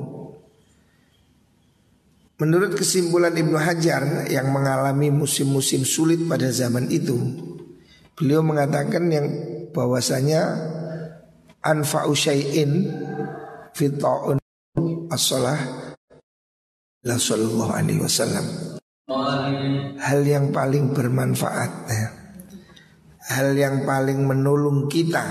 Menurut 2.38 2.74
kesimpulan 2.74 3.34
Ibnu 3.34 3.54
Hajar 3.54 4.26
yang 4.26 4.50
mengalami 4.50 5.14
musim-musim 5.14 5.86
sulit 5.86 6.18
pada 6.26 6.50
zaman 6.50 6.90
itu 6.90 7.14
Beliau 8.12 8.44
mengatakan 8.44 9.08
yang 9.08 9.26
bahwasanya 9.72 10.46
anfa'u 11.64 12.12
syai'in 12.12 12.92
fi 13.72 13.88
ta'un 13.88 14.36
as-salah 15.08 15.58
la 17.02 17.16
sallallahu 17.16 17.72
alaihi 17.72 17.98
wasallam. 18.04 18.46
Hal 19.96 20.20
yang 20.22 20.52
paling 20.52 20.92
bermanfaat 20.92 21.72
ya. 21.88 22.08
hal 23.32 23.54
yang 23.56 23.88
paling 23.88 24.22
menolong 24.28 24.86
kita 24.86 25.24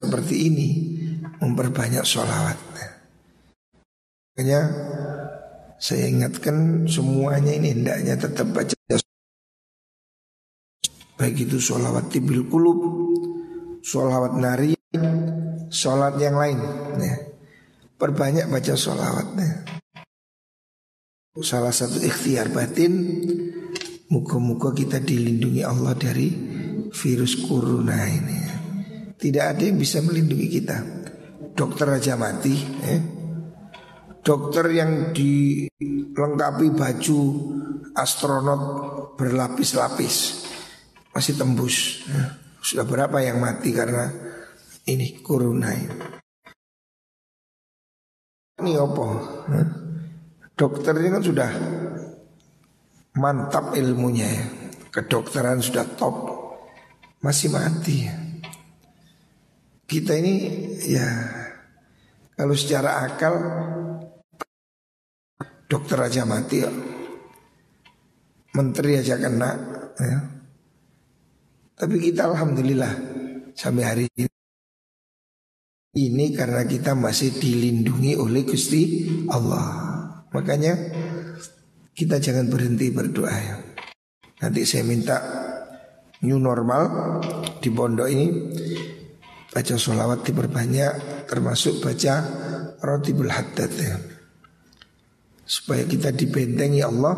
seperti 0.00 0.34
ini 0.52 0.68
memperbanyak 1.40 2.04
sholawat. 2.04 2.58
Makanya 4.36 4.60
saya 5.80 6.08
ingatkan 6.08 6.84
semuanya 6.88 7.52
ini 7.56 7.72
hendaknya 7.72 8.16
tetap 8.16 8.52
baca 8.52 8.76
baik 11.16 11.48
itu 11.48 11.56
sholawat 11.56 12.12
tibil 12.12 12.44
kulub, 12.44 12.76
sholawat 13.80 14.36
nari, 14.36 14.76
sholat 15.72 16.20
yang 16.20 16.36
lain. 16.36 16.60
Ya. 17.00 17.16
Perbanyak 17.96 18.52
baca 18.52 18.76
sholawatnya. 18.76 19.64
Salah 21.40 21.72
satu 21.72 22.00
ikhtiar 22.00 22.48
batin 22.48 22.92
Muka-muka 24.06 24.70
kita 24.70 25.02
dilindungi 25.02 25.66
Allah 25.66 25.90
dari 25.98 26.30
virus 26.94 27.42
corona 27.42 28.06
ini 28.06 28.45
tidak 29.16 29.56
ada 29.56 29.62
yang 29.64 29.78
bisa 29.80 30.04
melindungi 30.04 30.48
kita. 30.60 30.76
Dokter 31.56 31.88
aja 31.88 32.20
mati, 32.20 32.52
eh? 32.84 33.00
dokter 34.20 34.68
yang 34.76 35.16
dilengkapi 35.16 36.74
baju 36.74 37.20
astronot 37.96 38.62
berlapis-lapis 39.16 40.44
masih 41.16 41.32
tembus. 41.40 42.04
Eh? 42.12 42.28
Sudah 42.60 42.84
berapa 42.84 43.24
yang 43.24 43.40
mati 43.40 43.72
karena 43.72 44.04
ini 44.84 45.24
corona 45.24 45.72
ini? 45.72 45.96
Apa? 48.76 49.06
Eh? 49.56 49.68
Dokter 50.52 50.92
ini 51.00 51.08
kan 51.08 51.24
sudah 51.24 51.50
mantap 53.16 53.72
ilmunya 53.80 54.28
ya. 54.28 54.44
Kedokteran 54.92 55.60
sudah 55.60 55.84
top 56.00 56.16
Masih 57.20 57.52
mati 57.52 58.08
ya 58.08 58.25
kita 59.86 60.18
ini 60.18 60.34
ya 60.82 61.06
kalau 62.34 62.52
secara 62.58 63.06
akal 63.06 63.34
dokter 65.70 65.98
aja 65.98 66.22
mati 66.26 66.62
ya. 66.62 66.70
Menteri 68.56 68.96
aja 68.96 69.20
kena 69.20 69.50
ya. 70.00 70.18
Tapi 71.76 71.96
kita 72.00 72.32
alhamdulillah 72.32 72.92
sampai 73.52 73.84
hari 73.84 74.04
ini 74.16 74.26
ini 75.96 76.32
karena 76.32 76.64
kita 76.64 76.96
masih 76.96 77.36
dilindungi 77.36 78.16
oleh 78.16 78.42
Gusti 78.44 79.08
Allah. 79.28 79.68
Makanya 80.32 80.72
kita 81.92 82.20
jangan 82.20 82.48
berhenti 82.48 82.92
berdoa 82.92 83.32
ya. 83.32 83.56
Nanti 84.40 84.68
saya 84.68 84.84
minta 84.84 85.16
new 86.24 86.40
normal 86.40 86.82
di 87.60 87.68
pondok 87.72 88.08
ini 88.08 88.26
baca 89.56 89.72
sholawat 89.80 90.20
diperbanyak 90.20 91.24
termasuk 91.24 91.80
baca 91.80 92.20
rotibul 92.84 93.32
haddad 93.32 93.72
ya. 93.72 93.96
Supaya 95.48 95.88
kita 95.88 96.12
dibentengi 96.12 96.84
Allah 96.84 97.16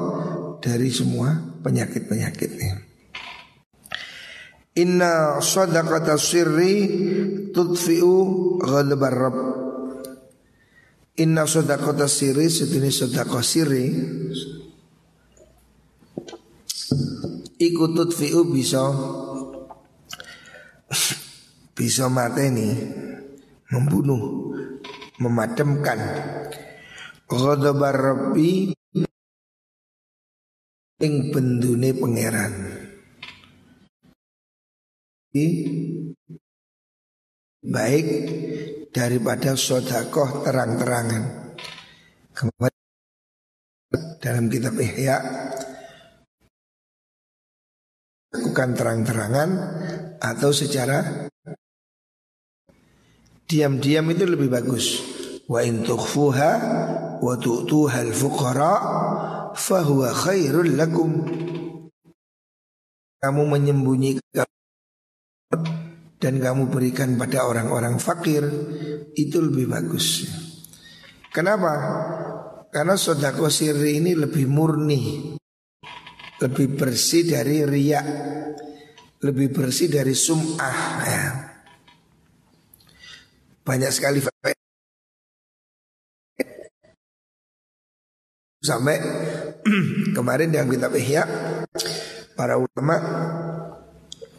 dari 0.63 0.87
semua 0.95 1.35
penyakit-penyakitnya. 1.35 2.87
Inna 4.79 5.43
sadaqata 5.43 6.15
sirri 6.15 6.87
tudfi'u 7.51 8.15
ghadabar 8.63 9.15
rabb. 9.19 9.39
Inna 11.19 11.43
sadaqata 11.43 12.07
sirri 12.07 12.47
sedini 12.47 12.95
sadaqah 12.95 13.43
sirri 13.43 13.87
Iku 17.59 17.91
tudfi'u 17.91 18.47
bisa 18.55 18.87
bisa 21.79 22.11
mateni 22.11 22.75
membunuh, 23.71 24.51
memadamkan. 25.23 26.03
Ghadabar 27.31 27.95
Rabbi 27.95 28.75
ing 30.99 31.15
bendune 31.31 31.95
pangeran. 31.95 32.55
Baik 37.63 38.07
daripada 38.91 39.55
sodakoh 39.55 40.43
terang-terangan. 40.43 41.55
Dalam 44.19 44.51
kitab 44.51 44.75
Ihya 44.83 45.17
lakukan 48.35 48.71
terang-terangan 48.75 49.51
atau 50.19 50.51
secara 50.51 51.29
diam-diam 53.49 54.05
itu 54.13 54.29
lebih 54.29 54.53
bagus. 54.53 55.01
Wa 55.49 55.65
in 55.65 55.81
tukhfuha 55.81 56.53
wa 57.19 57.35
tu'tuha 57.41 58.05
al-fuqara 58.05 58.75
fahuwa 59.57 60.13
khairul 60.13 60.77
lakum. 60.77 61.11
Kamu 63.19 63.43
menyembunyikan 63.51 64.47
dan 66.19 66.35
kamu 66.39 66.71
berikan 66.71 67.17
pada 67.19 67.49
orang-orang 67.49 67.99
fakir 67.99 68.47
itu 69.17 69.43
lebih 69.43 69.67
bagus. 69.67 70.29
Kenapa? 71.33 71.73
Karena 72.69 73.01
sodako 73.01 73.49
sirri 73.49 73.97
ini 73.97 74.13
lebih 74.13 74.45
murni 74.45 75.33
Lebih 76.37 76.77
bersih 76.77 77.25
dari 77.25 77.65
riak 77.65 78.07
Lebih 79.25 79.49
bersih 79.57 79.89
dari 79.89 80.13
sum'ah 80.13 80.81
ya. 81.09 81.48
Banyak 83.69 83.93
sekali 83.93 84.25
Sampai 88.65 88.97
kemarin 90.17 90.57
yang 90.57 90.73
kita 90.73 90.89
Ihya 90.89 91.25
Para 92.33 92.57
ulama 92.57 92.97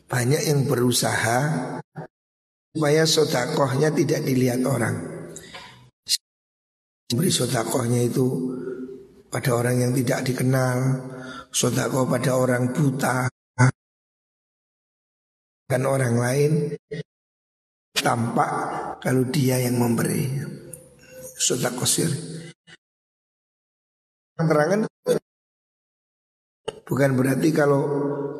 Banyak 0.10 0.42
yang 0.50 0.66
berusaha 0.66 1.40
Supaya 2.74 3.06
sodakohnya 3.06 3.90
tidak 3.94 4.26
dilihat 4.26 4.62
orang. 4.66 4.94
Memberi 7.10 7.30
sodakohnya 7.34 8.06
itu 8.06 8.26
pada 9.30 9.54
orang 9.54 9.78
yang 9.78 9.92
tidak 9.94 10.26
dikenal 10.26 10.78
Sodakoh 11.54 12.10
pada 12.10 12.34
orang 12.34 12.74
buta 12.74 13.30
Dan 15.70 15.86
orang 15.86 16.18
lain 16.18 16.52
Tampak 18.00 18.52
kalau 19.04 19.24
dia 19.28 19.60
yang 19.60 19.76
memberi 19.76 20.28
Sodakoh 21.40 21.88
sir 21.88 22.12
Terangan 24.40 24.88
Bukan 26.90 27.12
berarti 27.14 27.50
kalau 27.54 27.82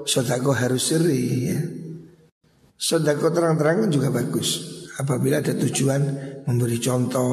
Sodakoh 0.08 0.58
harus 0.58 0.90
siri 0.90 1.22
ya. 1.54 1.60
Sodakoh 2.80 3.30
terang-terangan 3.30 3.92
juga 3.92 4.10
bagus 4.10 4.80
Apabila 5.00 5.40
ada 5.40 5.56
tujuan 5.56 6.02
memberi 6.44 6.80
contoh 6.80 7.32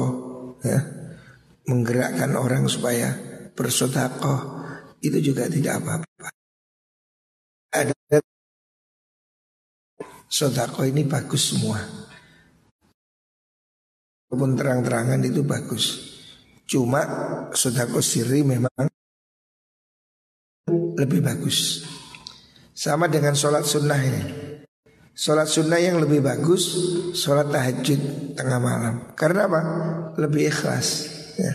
ya 0.63 0.79
menggerakkan 1.67 2.31
orang 2.39 2.63
supaya 2.71 3.11
bersodakoh 3.51 4.39
itu 5.03 5.19
juga 5.19 5.51
tidak 5.51 5.83
apa-apa. 5.83 6.29
Ada 7.75 7.93
sodakoh 10.31 10.87
ini 10.87 11.03
bagus 11.03 11.53
semua. 11.53 12.06
Walaupun 14.27 14.59
terang-terangan 14.59 15.23
itu 15.23 15.39
bagus. 15.47 15.85
Cuma 16.67 16.99
sodakoh 17.55 18.03
siri 18.03 18.43
memang 18.43 18.91
lebih 20.99 21.23
bagus. 21.23 21.87
Sama 22.75 23.07
dengan 23.07 23.31
sholat 23.39 23.63
sunnah 23.63 24.01
ini. 24.03 24.23
Sholat 25.17 25.49
sunnah 25.49 25.81
yang 25.81 25.97
lebih 25.97 26.21
bagus 26.21 26.77
Sholat 27.17 27.49
tahajud 27.49 28.37
tengah 28.37 28.61
malam 28.61 29.17
Karena 29.17 29.49
apa? 29.49 29.61
Lebih 30.13 30.53
ikhlas 30.53 31.09
ya. 31.41 31.53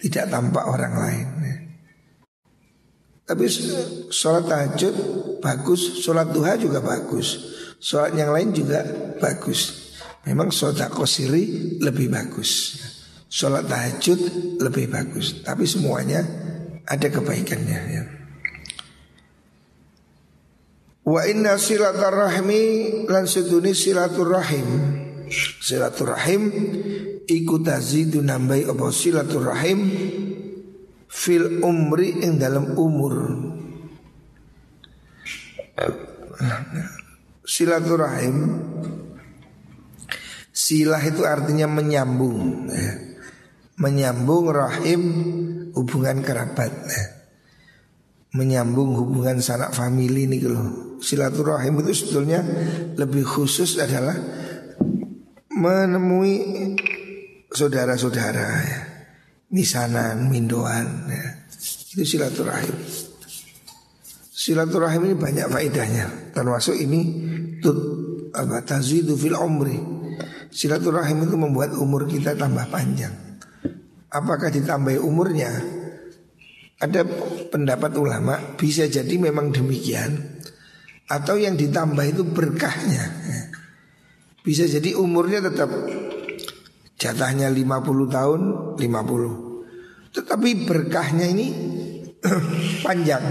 Tidak 0.00 0.32
tampak 0.32 0.64
orang 0.64 0.96
lain 0.96 1.26
ya. 1.44 1.56
Tapi 3.28 3.44
sholat 4.08 4.48
tahajud 4.48 4.94
bagus 5.44 6.00
Sholat 6.00 6.32
duha 6.32 6.56
juga 6.56 6.80
bagus 6.80 7.36
Sholat 7.76 8.16
yang 8.16 8.32
lain 8.32 8.56
juga 8.56 8.80
bagus 9.20 9.81
Memang 10.22 10.54
sholat 10.54 10.90
kosiri 10.92 11.76
lebih 11.82 12.06
bagus 12.06 12.78
Sholat 13.26 13.66
tahajud 13.66 14.20
lebih 14.62 14.86
bagus 14.86 15.42
Tapi 15.42 15.66
semuanya 15.66 16.22
ada 16.82 17.06
kebaikannya 17.06 17.80
ya. 17.90 18.04
Wa 21.02 21.26
inna 21.26 21.58
silaturahmi 21.58 22.62
lan 23.10 23.26
seduni 23.26 23.74
silaturahim 23.74 24.68
Silaturahim 25.62 26.42
iku 27.26 27.62
tazidu 27.64 28.20
nambahi 28.20 28.68
apa 28.68 28.86
silaturahim 28.92 29.80
fil 31.12 31.60
umri 31.60 32.24
ing 32.24 32.40
dalam 32.40 32.72
umur. 32.76 33.14
Silaturahim 37.44 38.36
Silah 40.52 41.00
itu 41.00 41.24
artinya 41.24 41.64
menyambung 41.64 42.68
ya. 42.68 42.92
Menyambung 43.80 44.52
rahim 44.52 45.02
hubungan 45.72 46.20
kerabat 46.20 46.72
ya. 46.92 47.04
Menyambung 48.36 48.92
hubungan 49.00 49.40
sanak 49.40 49.72
famili 49.72 50.24
ini 50.24 50.40
loh 50.44 50.96
Silaturahim 51.00 51.84
itu 51.84 51.92
sebetulnya 52.04 52.40
lebih 52.96 53.24
khusus 53.24 53.80
adalah 53.80 54.16
Menemui 55.52 56.36
saudara-saudara 57.48 58.48
ya. 58.64 58.80
Misanan, 59.52 60.28
mindoan 60.28 61.08
ya. 61.08 61.24
Itu 61.92 62.04
silaturahim 62.04 62.76
Silaturahim 64.32 65.12
ini 65.12 65.16
banyak 65.16 65.46
faedahnya 65.52 66.32
Termasuk 66.32 66.76
ini 66.76 67.00
tut, 67.60 67.76
apa, 68.32 68.64
Tazidu 68.64 69.12
fil 69.12 69.36
umri 69.36 70.01
Silaturahim 70.52 71.24
itu 71.24 71.36
membuat 71.40 71.72
umur 71.80 72.04
kita 72.04 72.36
tambah 72.36 72.68
panjang. 72.68 73.40
Apakah 74.12 74.52
ditambah 74.52 75.00
umurnya? 75.00 75.48
Ada 76.76 77.06
pendapat 77.48 77.94
ulama 77.96 78.58
Bisa 78.60 78.84
jadi 78.84 79.16
memang 79.16 79.48
demikian. 79.48 80.12
Atau 81.08 81.40
yang 81.40 81.56
ditambah 81.56 82.04
itu 82.04 82.22
berkahnya. 82.28 83.00
Bisa 84.44 84.68
jadi 84.68 84.92
umurnya 84.92 85.40
tetap 85.40 85.72
Jatahnya 87.00 87.50
50 87.50 88.14
tahun 88.14 88.40
50 88.76 90.12
Tetapi 90.12 90.48
berkahnya 90.68 91.26
ini 91.32 91.46
panjang. 92.86 93.24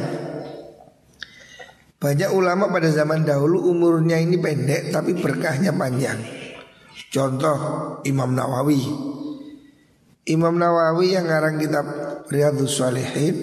Banyak 2.02 2.34
ulama 2.34 2.74
pada 2.74 2.90
zaman 2.90 3.22
dahulu 3.22 3.70
umurnya 3.70 4.18
ini 4.18 4.42
pendek 4.42 4.90
Tapi 4.90 5.14
berkahnya 5.22 5.70
panjang 5.78 6.41
Contoh 7.12 7.58
Imam 8.08 8.32
Nawawi 8.32 8.82
Imam 10.32 10.56
Nawawi 10.56 11.20
yang 11.20 11.28
ngarang 11.28 11.60
kitab 11.60 11.86
Riyadus 12.32 12.80
Salihin 12.80 13.36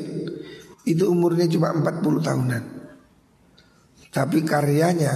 Itu 0.88 1.12
umurnya 1.12 1.44
cuma 1.52 1.76
40 1.76 2.24
tahunan 2.24 2.64
Tapi 4.08 4.40
karyanya 4.40 5.12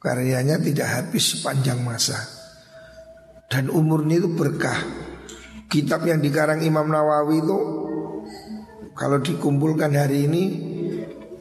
Karyanya 0.00 0.56
tidak 0.64 0.88
habis 0.88 1.36
sepanjang 1.36 1.84
masa 1.84 2.44
dan 3.54 3.70
umurnya 3.70 4.18
itu 4.18 4.34
berkah. 4.34 4.82
Kitab 5.70 6.02
yang 6.10 6.18
dikarang 6.18 6.62
Imam 6.66 6.90
Nawawi 6.90 7.38
itu 7.38 7.58
kalau 8.98 9.22
dikumpulkan 9.22 9.94
hari 9.94 10.26
ini 10.26 10.42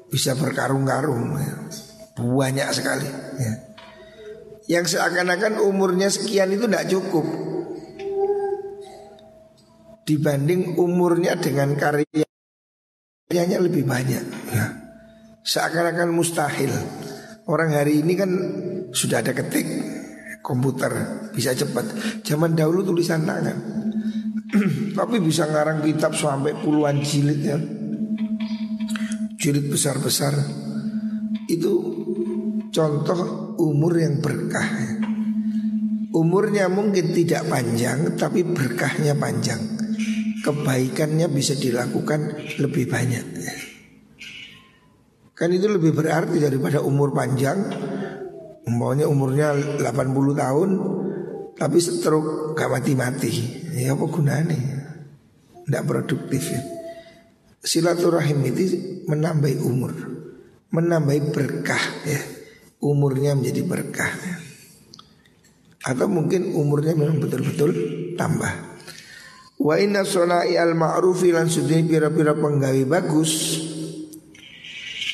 bisa 0.10 0.38
berkarung-karung, 0.38 1.38
ya. 1.42 1.54
banyak 2.22 2.70
sekali. 2.70 3.10
Ya. 3.42 3.73
Yang 4.72 4.96
seakan-akan 4.96 5.60
umurnya 5.60 6.08
sekian 6.08 6.56
itu 6.56 6.66
tidak 6.68 6.88
cukup 6.88 7.26
dibanding 10.04 10.76
umurnya 10.76 11.40
dengan 11.40 11.76
karyanya 11.80 12.28
lebih 13.60 13.88
banyak. 13.88 14.24
Ya. 14.52 14.66
Seakan-akan 15.44 16.12
mustahil. 16.12 16.72
Orang 17.44 17.76
hari 17.76 18.00
ini 18.00 18.16
kan 18.16 18.32
sudah 18.96 19.20
ada 19.20 19.36
ketik, 19.36 19.68
komputer 20.40 20.92
bisa 21.36 21.52
cepat. 21.52 21.84
Zaman 22.24 22.56
dahulu 22.56 22.88
tulisan 22.88 23.28
tangan. 23.28 23.58
Tapi 25.00 25.20
bisa 25.20 25.50
ngarang 25.52 25.84
kitab 25.84 26.16
sampai 26.16 26.56
puluhan 26.56 27.04
jilid 27.04 27.42
ya. 27.44 27.60
Jilid 29.36 29.68
besar-besar. 29.68 30.40
Itu 31.52 31.72
contoh 32.72 33.43
umur 33.58 34.00
yang 34.00 34.22
berkah 34.24 34.68
ya. 34.68 34.94
Umurnya 36.14 36.70
mungkin 36.70 37.10
tidak 37.10 37.50
panjang 37.50 38.14
tapi 38.14 38.46
berkahnya 38.46 39.18
panjang. 39.18 39.58
Kebaikannya 40.46 41.26
bisa 41.32 41.58
dilakukan 41.58 42.38
lebih 42.62 42.86
banyak. 42.86 43.26
Kan 45.34 45.50
itu 45.50 45.66
lebih 45.66 45.98
berarti 45.98 46.38
daripada 46.38 46.86
umur 46.86 47.10
panjang. 47.18 47.58
Umpamanya 48.64 49.10
umurnya 49.10 49.48
80 49.82 49.84
tahun 50.38 50.70
tapi 51.58 51.78
stroke 51.82 52.54
gak 52.54 52.70
mati-mati. 52.70 53.34
Ya 53.74 53.98
apa 53.98 54.06
gunanya? 54.06 54.60
Tidak 55.66 55.84
produktif 55.88 56.54
ya. 56.54 56.62
Silaturahim 57.64 58.44
itu 58.44 58.76
menambah 59.08 59.64
umur, 59.64 59.96
menambah 60.70 61.32
berkah 61.32 61.84
ya. 62.04 62.33
Umurnya 62.84 63.32
menjadi 63.40 63.64
berkah. 63.64 64.12
Atau 65.88 66.12
mungkin 66.12 66.52
umurnya 66.52 66.96
memang 67.00 67.24
betul-betul 67.24 67.72
tambah. 68.20 68.76
Wa 69.64 69.80
inna 69.80 70.04
sonai 70.04 70.60
al 70.60 70.76
ma'rufi 70.76 71.32
lan 71.32 71.48
sudini 71.48 71.88
pira-pira 71.88 72.36
penggawe 72.36 72.84
bagus 72.84 73.64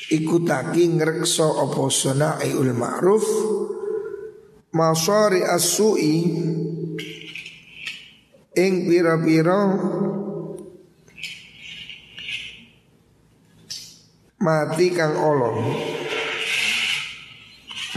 ikutaki 0.09 0.97
ngrekso 0.97 1.45
opo 1.45 1.93
sonai 1.93 2.57
ul 2.57 2.73
ma'ruf 2.73 3.25
masari 4.73 5.45
as-su'i 5.45 6.17
ing 8.57 8.73
pira-pira 8.89 9.59
mati 14.41 14.87
kang 14.97 15.13
olong 15.13 15.59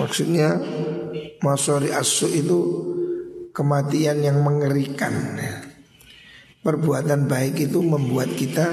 Maksudnya 0.01 0.57
Masori 1.43 1.91
asu 1.91 2.31
itu 2.31 2.59
kematian 3.51 4.23
yang 4.23 4.47
mengerikan 4.47 5.11
ya. 5.35 5.59
Perbuatan 6.63 7.27
baik 7.27 7.67
itu 7.67 7.83
membuat 7.83 8.31
kita 8.39 8.71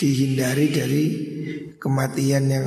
dihindari 0.00 0.72
dari 0.72 1.04
kematian 1.76 2.44
yang 2.48 2.66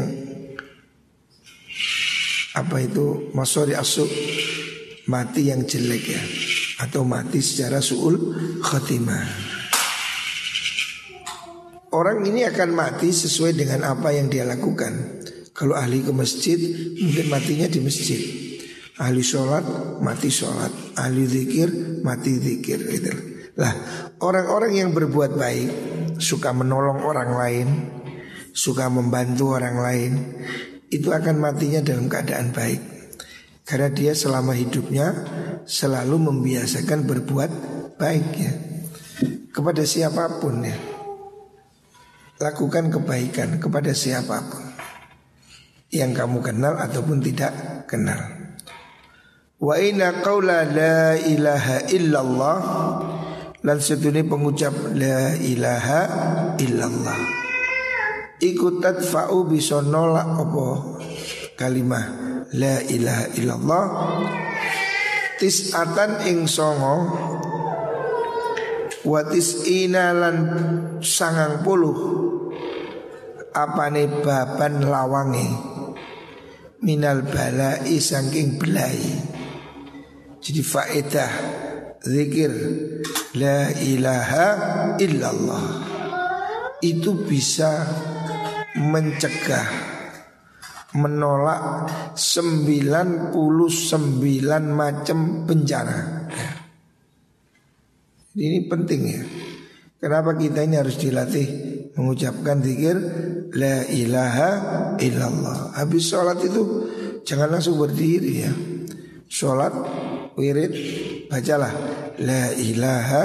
apa 2.53 2.77
itu 2.77 3.33
masori 3.33 3.73
asu 3.73 4.05
mati 5.09 5.49
yang 5.49 5.65
jelek 5.65 6.05
ya 6.05 6.21
atau 6.85 7.01
mati 7.01 7.41
secara 7.41 7.81
suul 7.81 8.37
khatimah. 8.61 9.25
Orang 11.89 12.21
ini 12.21 12.45
akan 12.45 12.69
mati 12.77 13.09
sesuai 13.09 13.57
dengan 13.57 13.81
apa 13.89 14.13
yang 14.13 14.29
dia 14.29 14.45
lakukan. 14.45 15.25
Kalau 15.57 15.73
ahli 15.73 16.05
ke 16.05 16.13
masjid 16.13 16.61
mungkin 17.01 17.33
matinya 17.33 17.65
di 17.65 17.81
masjid. 17.81 18.21
Ahli 19.01 19.25
sholat 19.25 19.65
mati 20.05 20.29
sholat, 20.29 20.69
ahli 20.93 21.25
zikir 21.25 21.97
mati 22.05 22.37
zikir 22.37 22.77
gitu. 22.77 23.13
Lah 23.57 23.73
orang-orang 24.21 24.77
yang 24.77 24.93
berbuat 24.93 25.33
baik 25.33 25.69
suka 26.21 26.53
menolong 26.53 27.01
orang 27.01 27.31
lain, 27.33 27.67
suka 28.53 28.85
membantu 28.85 29.57
orang 29.57 29.81
lain, 29.81 30.11
itu 30.93 31.09
akan 31.09 31.41
matinya 31.41 31.81
dalam 31.81 32.05
keadaan 32.05 32.53
baik. 32.53 32.81
Karena 33.65 33.89
dia 33.89 34.13
selama 34.13 34.53
hidupnya 34.53 35.09
selalu 35.65 36.21
membiasakan 36.21 37.09
berbuat 37.09 37.51
baik 37.97 38.27
ya 38.37 38.53
kepada 39.49 39.81
siapa 39.89 40.37
pun 40.37 40.61
ya. 40.61 40.77
Lakukan 42.37 42.93
kebaikan 42.93 43.57
kepada 43.57 43.97
siapa 43.97 44.37
pun 44.45 44.66
yang 45.91 46.11
kamu 46.11 46.43
kenal 46.43 46.75
ataupun 46.75 47.23
tidak 47.23 47.85
kenal. 47.87 48.19
Wa 49.57 49.79
inna 49.81 50.21
qawla 50.21 50.69
la 50.69 51.17
ilaha 51.17 51.89
illallah 51.89 52.57
lan 53.65 53.77
setune 53.81 54.21
pengucap 54.27 54.73
la 54.93 55.33
ilaha 55.33 56.01
illallah. 56.61 57.19
Iku 58.37 58.77
tadfa'u 58.77 59.49
bisa 59.49 59.81
nolak 59.81 60.29
apa 60.29 60.67
kalimah 61.57 62.05
la 62.53 62.85
ilaha 62.85 63.25
illallah 63.33 63.85
tis'atan 65.41 66.21
ing 66.29 66.45
songo 66.45 66.95
wa 69.09 69.21
tis'ina 69.25 70.13
lan 70.13 70.37
sangang 71.01 71.65
puluh 71.65 71.97
apane 73.57 74.05
baban 74.21 74.85
lawange 74.85 75.76
minal 76.81 77.25
balai 77.25 77.97
saking 77.97 78.61
belai. 78.61 78.97
Jadi 80.37 80.61
faedah 80.61 81.31
zikir 82.01 82.51
la 83.35 83.73
ilaha 83.83 84.47
illallah 85.01 85.65
itu 86.85 87.25
bisa 87.25 87.83
mencegah 88.77 89.97
menolak 90.97 91.89
99 92.15 93.33
macam 94.71 95.19
bencana. 95.45 95.99
Ini 98.37 98.69
penting 98.69 99.01
ya. 99.01 99.21
Kenapa 99.97 100.37
kita 100.37 100.61
ini 100.61 100.77
harus 100.77 101.01
dilatih 101.01 101.47
mengucapkan 101.97 102.61
zikir 102.61 102.97
la 103.53 103.85
ilaha 103.87 104.49
illallah. 104.99 105.77
Habis 105.77 106.11
sholat 106.11 106.39
itu 106.43 106.61
jangan 107.23 107.53
langsung 107.53 107.79
berdiri 107.79 108.33
ya. 108.43 108.53
Sholat 109.27 109.75
wirid 110.39 110.71
bacalah 111.27 111.71
la 112.23 112.55
ilaha 112.55 113.23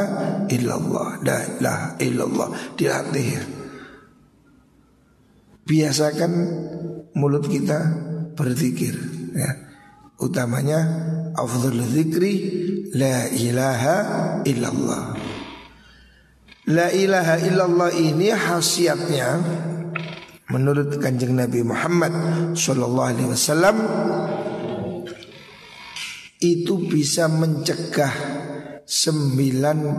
illallah, 0.51 1.09
la 1.23 1.39
ilaha 1.47 1.87
illallah 2.03 2.49
dilatih 2.75 3.27
ya. 3.27 3.43
Biasakan 5.63 6.33
mulut 7.15 7.47
kita 7.47 7.79
berzikir 8.35 8.99
ya. 9.33 9.51
Utamanya 10.23 10.79
afdhal 11.35 11.83
zikri 11.87 12.35
la 12.95 13.27
ilaha 13.31 13.97
illallah. 14.47 15.19
La 16.71 16.95
ilaha 16.95 17.43
illallah 17.43 17.91
ini 17.91 18.31
khasiatnya 18.31 19.29
menurut 20.53 21.01
kanjeng 21.01 21.33
Nabi 21.33 21.65
Muhammad 21.65 22.13
Sallallahu 22.53 23.09
Alaihi 23.09 23.29
Wasallam 23.33 23.77
itu 26.45 26.77
bisa 26.85 27.33
mencegah 27.33 28.13
99 28.85 29.97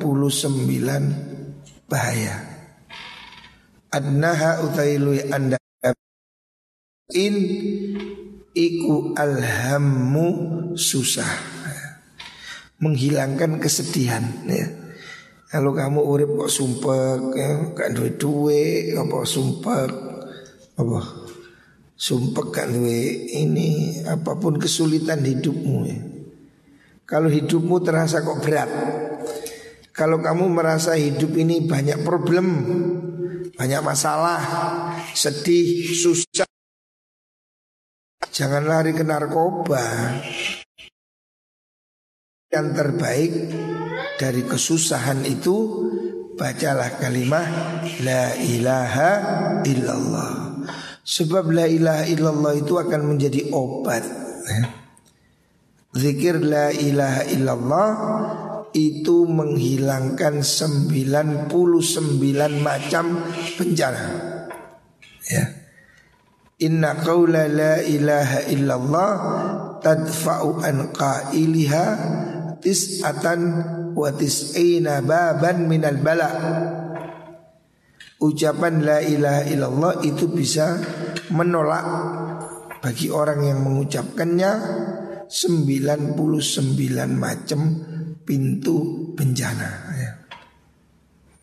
bahaya. 1.90 2.46
Adnaha 3.90 4.62
utailu 4.70 5.18
anda 5.34 5.58
in 7.14 7.36
iku 8.54 9.18
alhammu 9.18 10.26
susah 10.78 11.30
menghilangkan 12.78 13.58
kesedihan 13.58 14.22
ya. 14.46 14.84
Kalau 15.54 15.70
kamu 15.70 16.02
urip 16.02 16.34
kok 16.34 16.50
sumpek 16.50 17.38
ya, 17.38 17.78
gak 17.78 17.94
duwe 17.94 18.10
duwe 18.18 18.62
apa 18.98 19.22
sumpek 19.22 20.13
apa 20.74 21.00
sumpek 21.94 22.50
gak 22.50 22.68
duwe 22.74 23.30
ini 23.38 24.02
apa 24.06 24.36
pun 24.38 24.58
kesulitan 24.58 25.22
hidupmu 25.22 25.78
ya. 25.86 26.00
Kalau 27.04 27.28
hidupmu 27.28 27.84
terasa 27.84 28.24
kok 28.24 28.40
berat 28.40 28.72
Kalau 29.92 30.24
kamu 30.24 30.48
merasa 30.50 30.96
hidup 30.96 31.36
ini 31.36 31.68
banyak 31.68 32.00
problem 32.00 32.48
Banyak 33.60 33.82
masalah 33.84 34.40
Sedih, 35.12 35.84
susah 35.92 36.48
Jangan 38.32 38.64
lari 38.64 38.96
ke 38.96 39.04
narkoba 39.04 39.84
Yang 42.56 42.68
terbaik 42.72 43.34
dari 44.18 44.42
kesusahan 44.46 45.26
itu 45.26 45.56
bacalah 46.38 46.98
kalimat 47.02 47.50
la 48.06 48.34
ilaha 48.40 49.12
illallah. 49.66 50.53
Sebab 51.04 51.52
la 51.52 51.68
ilaha 51.68 52.08
illallah 52.08 52.54
itu 52.56 52.80
akan 52.80 53.02
menjadi 53.12 53.52
obat. 53.52 54.08
Zikir 55.94 56.40
la 56.40 56.72
ilaha 56.72 57.22
illallah 57.28 57.90
itu 58.74 59.30
menghilangkan 59.30 60.42
99 60.42 61.52
macam 62.64 63.06
bencana. 63.60 64.06
Ya. 65.28 65.44
Inna 66.64 66.98
qawla 66.98 67.52
la 67.52 67.84
ilaha 67.84 68.40
illallah 68.50 69.12
tadfa'u 69.84 70.64
an 70.64 70.96
qailiha 70.96 71.86
tis'atan 72.64 73.42
wa 73.92 74.10
tis'ina 74.16 75.04
baban 75.04 75.68
minal 75.68 76.00
bala 76.00 76.32
Ucapan 78.24 78.88
la 78.88 79.04
ilaha 79.04 79.44
illallah 79.52 79.94
itu 80.08 80.32
bisa 80.32 80.80
menolak 81.36 81.84
bagi 82.80 83.12
orang 83.12 83.44
yang 83.44 83.60
mengucapkannya 83.68 84.52
99 85.28 86.16
macam 87.20 87.62
pintu 88.24 89.12
bencana 89.12 89.70
ya. 90.00 90.12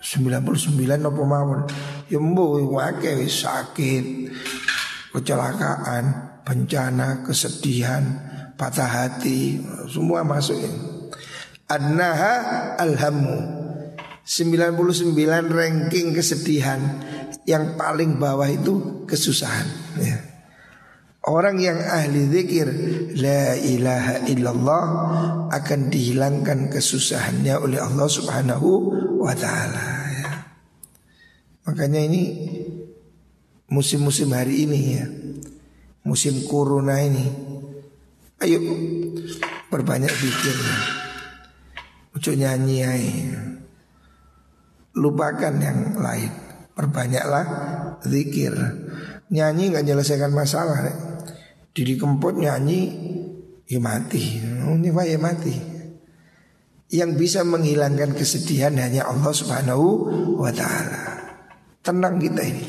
99 0.01 0.81
apa 0.89 1.21
mawon 1.21 1.69
ya 2.09 2.17
wake 2.17 3.29
sakit 3.29 4.05
kecelakaan 5.13 6.05
bencana 6.41 7.21
kesedihan 7.21 8.05
patah 8.57 8.89
hati 8.89 9.61
semua 9.93 10.25
masuk 10.25 10.57
ya. 10.57 10.73
Annaha 11.69 12.35
alhamu 12.81 13.60
99 14.31 15.11
ranking 15.51 16.15
kesedihan 16.15 16.79
yang 17.51 17.75
paling 17.75 18.15
bawah 18.15 18.47
itu 18.47 19.03
kesusahan 19.03 19.67
ya. 19.99 20.23
Orang 21.27 21.59
yang 21.59 21.77
ahli 21.77 22.31
zikir 22.33 22.65
La 23.21 23.53
ilaha 23.53 24.25
illallah 24.25 24.85
Akan 25.53 25.93
dihilangkan 25.93 26.73
kesusahannya 26.73 27.61
oleh 27.61 27.77
Allah 27.77 28.09
subhanahu 28.09 28.69
wa 29.21 29.35
ta'ala 29.37 29.87
ya. 30.17 30.33
Makanya 31.69 32.01
ini 32.09 32.23
Musim-musim 33.69 34.33
hari 34.33 34.65
ini 34.65 34.81
ya 34.97 35.07
Musim 36.09 36.41
corona 36.49 37.05
ini 37.05 37.27
Ayo 38.41 38.65
Berbanyak 39.69 40.15
zikir 40.15 40.57
ya. 40.57 40.79
Ucuk 42.17 42.33
nyanyi 42.33 42.77
ya. 42.81 43.60
Lupakan 45.01 45.57
yang 45.57 45.97
lain. 45.97 46.29
Perbanyaklah 46.77 47.45
zikir. 48.05 48.53
Nyanyi 49.33 49.73
nggak 49.73 49.85
menyelesaikan 49.89 50.29
masalah 50.37 50.77
ya. 50.85 50.95
Didi 51.73 51.97
kempot 51.97 52.37
nyanyi 52.37 52.81
Ya 53.71 53.79
mati. 53.79 54.43
Oh, 54.67 54.75
Ini 54.75 54.91
ya 54.91 55.19
mati. 55.23 55.55
Yang 56.91 57.11
bisa 57.23 57.47
menghilangkan 57.47 58.19
kesedihan 58.19 58.75
Hanya 58.75 59.07
Allah 59.07 59.31
subhanahu 59.31 59.87
wa 60.35 60.51
ta'ala. 60.51 61.03
Tenang 61.79 62.19
kita 62.19 62.43
ini. 62.43 62.67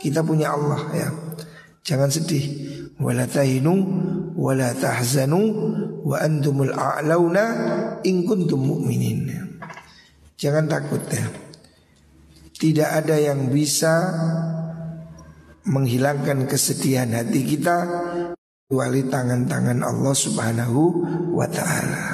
Kita 0.00 0.24
punya 0.24 0.56
Allah 0.56 0.82
ya. 0.96 1.08
Jangan 1.84 2.08
sedih. 2.08 2.44
Wala 2.98 3.28
tahinu 3.28 3.74
Wala 4.34 4.72
tahzanu 4.72 5.40
Wa 6.08 6.24
antumul 6.24 6.72
a'launa 6.72 7.44
In 8.08 8.24
kuntum 8.24 8.64
mu'minin. 8.64 9.28
Jangan 10.40 10.64
takut 10.64 11.04
ya 11.12 11.47
Tidak 12.58 12.90
ada 12.90 13.14
yang 13.14 13.54
bisa 13.54 13.94
menghilangkan 15.62 16.50
kesedihan 16.50 17.06
hati 17.14 17.46
kita 17.46 17.76
kecuali 18.66 19.06
tangan-tangan 19.06 19.78
Allah 19.86 20.14
Subhanahu 20.16 20.80
wa 21.38 21.46
taala. 21.46 22.04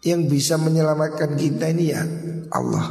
Yang 0.00 0.22
bisa 0.32 0.56
menyelamatkan 0.56 1.36
kita 1.36 1.68
ini 1.68 1.92
ya 1.92 2.00
Allah. 2.48 2.86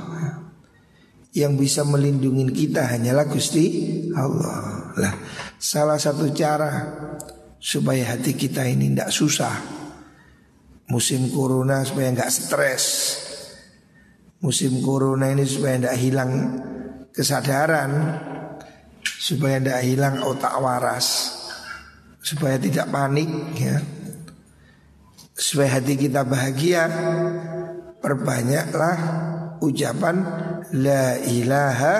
Yang 1.33 1.53
bisa 1.65 1.81
melindungi 1.81 2.45
kita 2.53 2.85
hanyalah 2.93 3.25
Gusti 3.25 3.65
Allah. 4.13 4.93
Lah, 5.01 5.13
salah 5.57 5.97
satu 5.97 6.29
cara 6.29 6.93
supaya 7.57 8.13
hati 8.13 8.37
kita 8.37 8.69
ini 8.69 8.93
tidak 8.93 9.09
susah. 9.09 9.55
Musim 10.93 11.33
corona 11.33 11.81
supaya 11.81 12.13
nggak 12.13 12.29
stres. 12.29 12.85
Musim 14.39 14.79
corona 14.79 15.31
ini 15.35 15.43
supaya 15.43 15.75
tidak 15.75 15.97
hilang 15.99 16.31
kesadaran, 17.11 17.91
supaya 19.03 19.59
tidak 19.59 19.81
hilang 19.83 20.15
otak 20.23 20.55
waras 20.63 21.39
supaya 22.29 22.59
tidak 22.59 22.91
panik 22.91 23.29
ya. 23.57 23.81
Supaya 25.39 25.79
hati 25.79 25.95
kita 25.95 26.27
bahagia 26.27 26.83
perbanyaklah 28.03 28.97
ucapan 29.63 30.15
la 30.75 31.15
ilaha 31.15 31.95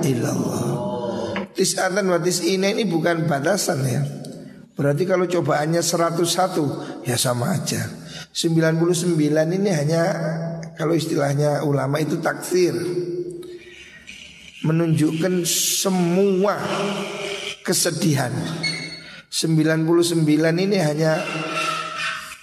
illallah. 0.00 0.66
Tis'atan 1.54 2.06
wa 2.06 2.18
tis'ina 2.22 2.70
ini 2.70 2.86
bukan 2.86 3.26
batasan 3.26 3.78
ya. 3.82 4.02
Berarti 4.74 5.06
kalau 5.06 5.26
cobaannya 5.26 5.82
101 5.82 7.06
ya 7.06 7.14
sama 7.18 7.54
aja. 7.54 7.82
99 8.34 9.14
ini 9.58 9.70
hanya 9.70 10.02
kalau 10.74 10.94
istilahnya 10.94 11.62
ulama 11.62 12.02
itu 12.02 12.18
taksir. 12.18 12.74
Menunjukkan 14.64 15.44
semua 15.44 16.56
kesedihan. 17.60 18.32
99 19.28 19.84
ini 20.56 20.78
hanya 20.80 21.20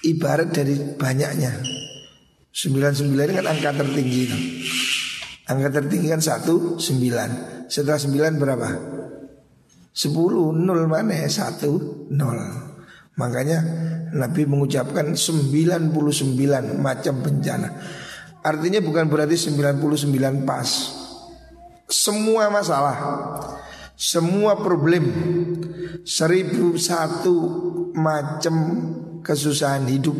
ibarat 0.05 0.53
dari 0.53 0.77
banyaknya. 0.95 1.81
99 2.51 3.15
ini 3.15 3.33
kan 3.39 3.47
angka 3.47 3.71
tertinggi 3.79 4.27
Angka 5.47 5.69
tertinggi 5.71 6.11
kan 6.11 6.19
1, 6.19 6.83
9 6.83 7.71
Setelah 7.71 7.95
9 7.95 8.35
berapa? 8.43 8.69
10, 9.95 10.11
0 10.11 10.91
mana? 10.91 11.15
Ya? 11.15 11.31
1, 11.31 12.11
0 12.11 12.11
Makanya 13.15 13.59
Nabi 14.11 14.43
mengucapkan 14.43 15.15
99 15.15 15.95
macam 16.79 17.15
bencana 17.23 17.69
Artinya 18.41 18.81
bukan 18.81 19.05
berarti 19.05 19.37
99 19.37 20.49
pas. 20.49 20.69
Semua 21.91 22.47
masalah 22.47 22.97
semua 24.01 24.57
problem 24.57 25.05
Seribu 26.01 26.73
satu 26.73 27.37
macam 27.93 28.55
kesusahan 29.21 29.85
hidup 29.85 30.17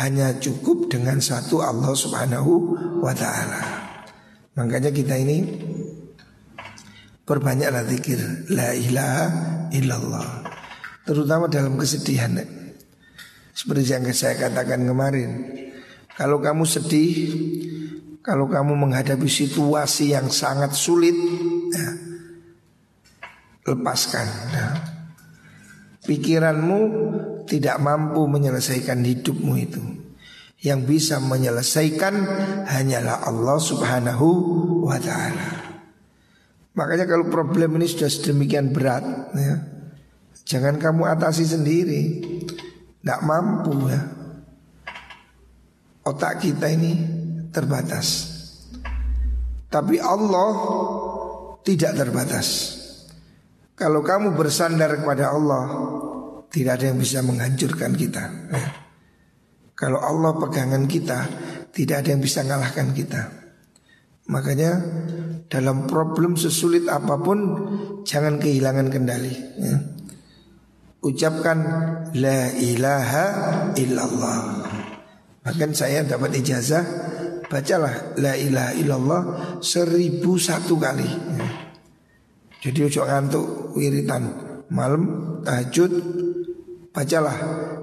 Hanya 0.00 0.40
cukup 0.40 0.88
dengan 0.88 1.20
satu 1.20 1.60
Allah 1.60 1.92
subhanahu 1.92 2.52
wa 3.04 3.12
ta'ala. 3.12 3.60
Makanya 4.56 4.88
kita 4.96 5.12
ini 5.20 5.44
Perbanyaklah 7.28 7.84
zikir 7.84 8.48
La 8.48 8.72
ilaha 8.72 9.28
illallah. 9.76 10.28
Terutama 11.04 11.46
dalam 11.52 11.76
kesedihan. 11.76 12.32
Seperti 13.52 13.92
yang 13.92 14.08
saya 14.10 14.34
katakan 14.40 14.82
kemarin 14.88 15.52
Kalau 16.20 16.36
kamu 16.36 16.68
sedih 16.68 17.16
Kalau 18.20 18.44
kamu 18.52 18.76
menghadapi 18.76 19.24
situasi 19.24 20.12
yang 20.12 20.28
sangat 20.28 20.76
sulit 20.76 21.16
ya, 21.72 21.90
lepaskan. 23.64 24.28
Nah, 24.52 24.72
pikiranmu 26.04 26.80
tidak 27.48 27.80
mampu 27.80 28.28
menyelesaikan 28.28 29.00
hidupmu 29.00 29.52
itu. 29.56 29.80
Yang 30.60 30.80
bisa 30.84 31.16
menyelesaikan 31.16 32.14
hanyalah 32.68 33.24
Allah 33.24 33.56
Subhanahu 33.56 34.28
wa 34.84 35.00
taala. 35.00 35.80
Makanya 36.76 37.08
kalau 37.08 37.32
problem 37.32 37.80
ini 37.80 37.88
sudah 37.88 38.12
sedemikian 38.12 38.68
berat 38.68 39.32
ya, 39.32 39.64
jangan 40.44 40.76
kamu 40.76 41.08
atasi 41.08 41.48
sendiri. 41.48 42.20
Tidak 43.00 43.20
mampu 43.24 43.88
ya. 43.88 44.19
Otak 46.10 46.42
kita 46.42 46.66
ini 46.66 46.92
terbatas. 47.54 48.26
Tapi 49.70 50.02
Allah 50.02 50.50
tidak 51.62 51.92
terbatas. 51.94 52.80
Kalau 53.80 54.04
kamu 54.04 54.36
bersandar 54.36 54.92
kepada 55.00 55.32
Allah 55.32 55.64
Tidak 56.52 56.72
ada 56.76 56.92
yang 56.92 57.00
bisa 57.00 57.24
menghancurkan 57.24 57.96
kita 57.96 58.24
ya. 58.52 58.64
Kalau 59.72 60.04
Allah 60.04 60.36
pegangan 60.36 60.84
kita 60.84 61.24
Tidak 61.72 61.96
ada 61.96 62.12
yang 62.12 62.20
bisa 62.20 62.44
mengalahkan 62.44 62.92
kita 62.92 63.22
Makanya 64.28 64.76
dalam 65.48 65.88
problem 65.88 66.36
sesulit 66.36 66.92
apa 66.92 67.16
pun 67.16 67.38
Jangan 68.04 68.36
kehilangan 68.36 68.92
kendali 68.92 69.32
ya. 69.56 69.76
Ucapkan 71.00 71.58
La 72.20 72.52
ilaha 72.52 73.24
illallah 73.80 74.69
Bahkan 75.40 75.70
saya 75.72 76.04
dapat 76.04 76.36
ijazah 76.40 76.84
Bacalah 77.50 78.14
La 78.20 78.38
ilaha 78.38 78.72
illallah 78.78 79.22
Seribu 79.58 80.38
satu 80.38 80.78
kali. 80.78 81.08
Ya. 81.08 81.70
Jadi 82.60 82.92
ojo 82.92 83.08
ngantuk 83.08 83.46
wiritan. 83.72 84.22
Malam 84.70 85.02
tahajud 85.42 85.92
bacalah 86.92 87.36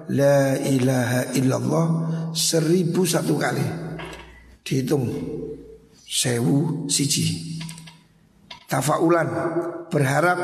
la 0.07 0.55
ilaha 0.61 1.33
illallah 1.33 1.85
seribu 2.31 3.03
satu 3.03 3.35
kali. 3.41 3.65
Dihitung 4.61 5.09
sewu 6.05 6.85
siji. 6.87 7.57
Tafaulan 8.69 9.27
berharap 9.89 10.39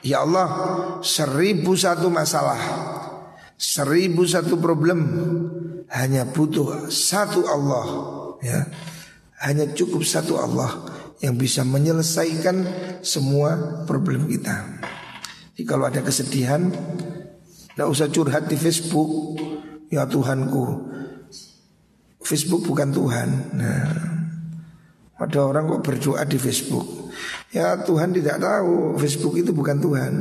ya 0.00 0.24
Allah 0.24 0.48
seribu 1.04 1.76
satu 1.76 2.08
masalah 2.08 2.58
seribu 3.58 4.24
satu 4.24 4.56
problem 4.58 4.98
hanya 5.92 6.24
butuh 6.24 6.88
satu 6.88 7.44
Allah 7.44 7.86
ya. 8.40 8.66
Hanya 9.42 9.66
cukup 9.74 10.06
satu 10.06 10.38
Allah 10.38 10.86
yang 11.18 11.34
bisa 11.34 11.66
menyelesaikan 11.66 12.62
semua 13.02 13.82
problem 13.90 14.30
kita. 14.30 14.80
Jadi 15.52 15.62
kalau 15.66 15.90
ada 15.90 16.00
kesedihan 16.02 16.70
Tidak 17.72 17.88
usah 17.88 18.12
curhat 18.12 18.52
di 18.52 18.56
Facebook. 18.60 19.40
Ya 19.88 20.04
Tuhanku 20.04 20.92
Facebook 22.22 22.64
bukan 22.64 22.94
Tuhan. 22.94 23.28
Nah 23.56 23.84
ada 25.22 25.38
orang 25.46 25.70
kok 25.70 25.84
berdoa 25.86 26.22
di 26.26 26.38
Facebook. 26.38 27.12
Ya 27.54 27.78
Tuhan 27.82 28.10
tidak 28.16 28.40
tahu 28.42 28.96
Facebook 28.98 29.34
itu 29.38 29.50
bukan 29.52 29.78
Tuhan. 29.78 30.12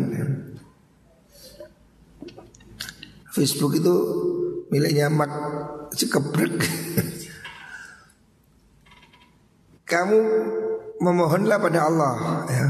Facebook 3.32 3.80
itu 3.80 3.95
miliknya 4.72 5.11
Mak 5.11 5.32
Cekebrek 5.91 6.55
Kamu 9.91 10.19
memohonlah 11.03 11.59
pada 11.59 11.91
Allah 11.91 12.13
ya. 12.47 12.67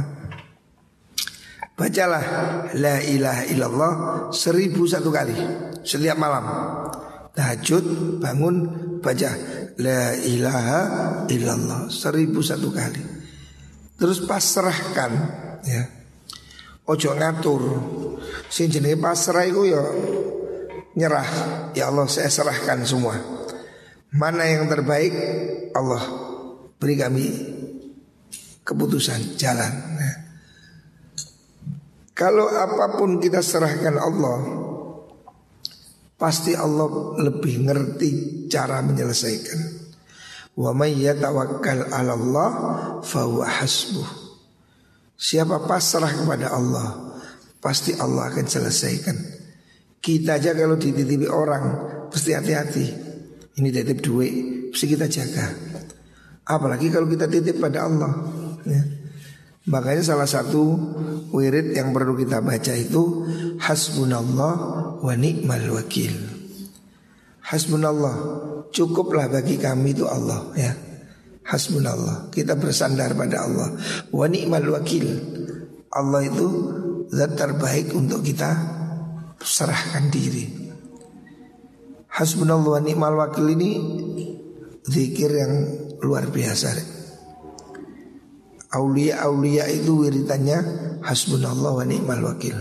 Bacalah 1.78 2.26
La 2.74 2.98
ilaha 3.06 3.46
illallah 3.46 3.94
Seribu 4.34 4.90
satu 4.90 5.14
kali 5.14 5.38
Setiap 5.86 6.18
malam. 6.18 6.46
Tahajud 7.38 8.18
bangun 8.18 8.56
baca 9.00 9.32
La 9.78 10.18
ilaha 10.18 10.80
illallah 11.30 11.94
Seribu 11.94 12.42
satu 12.42 12.74
kali. 12.74 13.02
Terus 14.02 14.26
pasrahkan 14.26 15.12
ya. 15.62 15.84
Ojo 16.90 17.14
ngatur. 17.14 17.62
Sing 18.50 18.74
jenenge 18.74 18.98
pasrah 18.98 19.46
itu 19.46 19.70
ya 19.70 19.82
Nyerah. 20.96 21.28
Ya 21.72 21.88
Allah 21.88 22.08
saya 22.12 22.28
serahkan 22.28 22.84
semua. 22.84 23.16
Mana 24.12 24.44
yang 24.44 24.68
terbaik? 24.68 25.14
Allah. 25.72 26.04
Beri 26.76 26.96
kami 27.00 27.26
keputusan 28.68 29.40
jalan. 29.40 29.72
Nah. 29.72 30.16
Kalau 32.12 32.52
apa 32.52 33.00
pun 33.00 33.18
kita 33.18 33.42
serahkan 33.42 33.98
Allah 33.98 34.40
Pasti 36.22 36.54
Allah 36.54 37.18
lebih 37.18 37.66
ngerti 37.66 38.46
cara 38.46 38.78
menyelesaikan. 38.86 39.90
Wa 40.54 40.70
may 40.70 40.94
yatawakkal 40.94 41.90
'ala 41.90 42.14
Allah 42.14 42.50
fahuwa 43.02 43.50
hasbuh. 43.50 44.06
Siapa 45.18 45.66
pasrah 45.66 46.10
kepada 46.10 46.50
Allah 46.54 47.18
Pasti 47.62 47.94
Allah 47.94 48.34
akan 48.34 48.46
selesaikan 48.50 49.18
Kita 50.02 50.42
aja 50.42 50.58
kalau 50.58 50.82
dititipi 50.82 51.30
orang 51.30 51.64
Pasti 52.10 52.34
hati-hati. 52.34 52.86
Ini 53.62 53.70
titip 53.70 54.02
duit 54.02 54.34
Pasti 54.74 54.90
kita 54.90 55.06
jaga. 55.06 55.46
Apalagi 56.48 56.90
kalau 56.90 57.06
kita 57.06 57.30
titip 57.30 57.62
pada 57.62 57.86
Allah 57.86 58.12
ya. 58.66 58.82
Makanya 59.70 60.02
salah 60.02 60.26
satu 60.26 60.74
wirid 61.30 61.78
yang 61.78 61.94
perlu 61.94 62.18
kita 62.18 62.42
baca 62.42 62.74
itu 62.74 63.30
Hasbunallah 63.62 64.54
wa 65.06 65.14
ni'mal 65.14 65.70
wakil. 65.70 66.18
Hasbunallah 67.46 68.16
Cukuplah 68.72 69.28
bagi 69.28 69.60
kami 69.60 69.94
itu 69.94 70.08
Allah 70.08 70.50
ya. 70.58 70.74
Hasbunallah 71.46 72.34
Kita 72.34 72.58
bersandar 72.58 73.14
pada 73.14 73.46
Allah. 73.46 73.76
Wa 74.10 74.26
ni'mal 74.26 74.66
wakil. 74.72 75.06
Allah 75.92 76.24
itu 76.26 76.48
zat 77.12 77.36
terbaik 77.36 77.92
untuk 77.92 78.24
kita 78.24 78.81
serahkan 79.42 80.14
diri. 80.14 80.46
Hasbunallah 82.12 82.78
wa 82.78 82.82
ni'mal 82.84 83.16
wakil 83.18 83.46
ini 83.56 83.72
Zikir 84.82 85.32
yang 85.32 85.54
luar 86.02 86.30
biasa. 86.30 86.74
Aulia-aulia 88.72 89.70
itu 89.70 90.06
wiritannya 90.06 90.60
Hasbunallah 91.02 91.72
wa 91.82 91.86
ni'mal 91.86 92.22
wakil. 92.22 92.58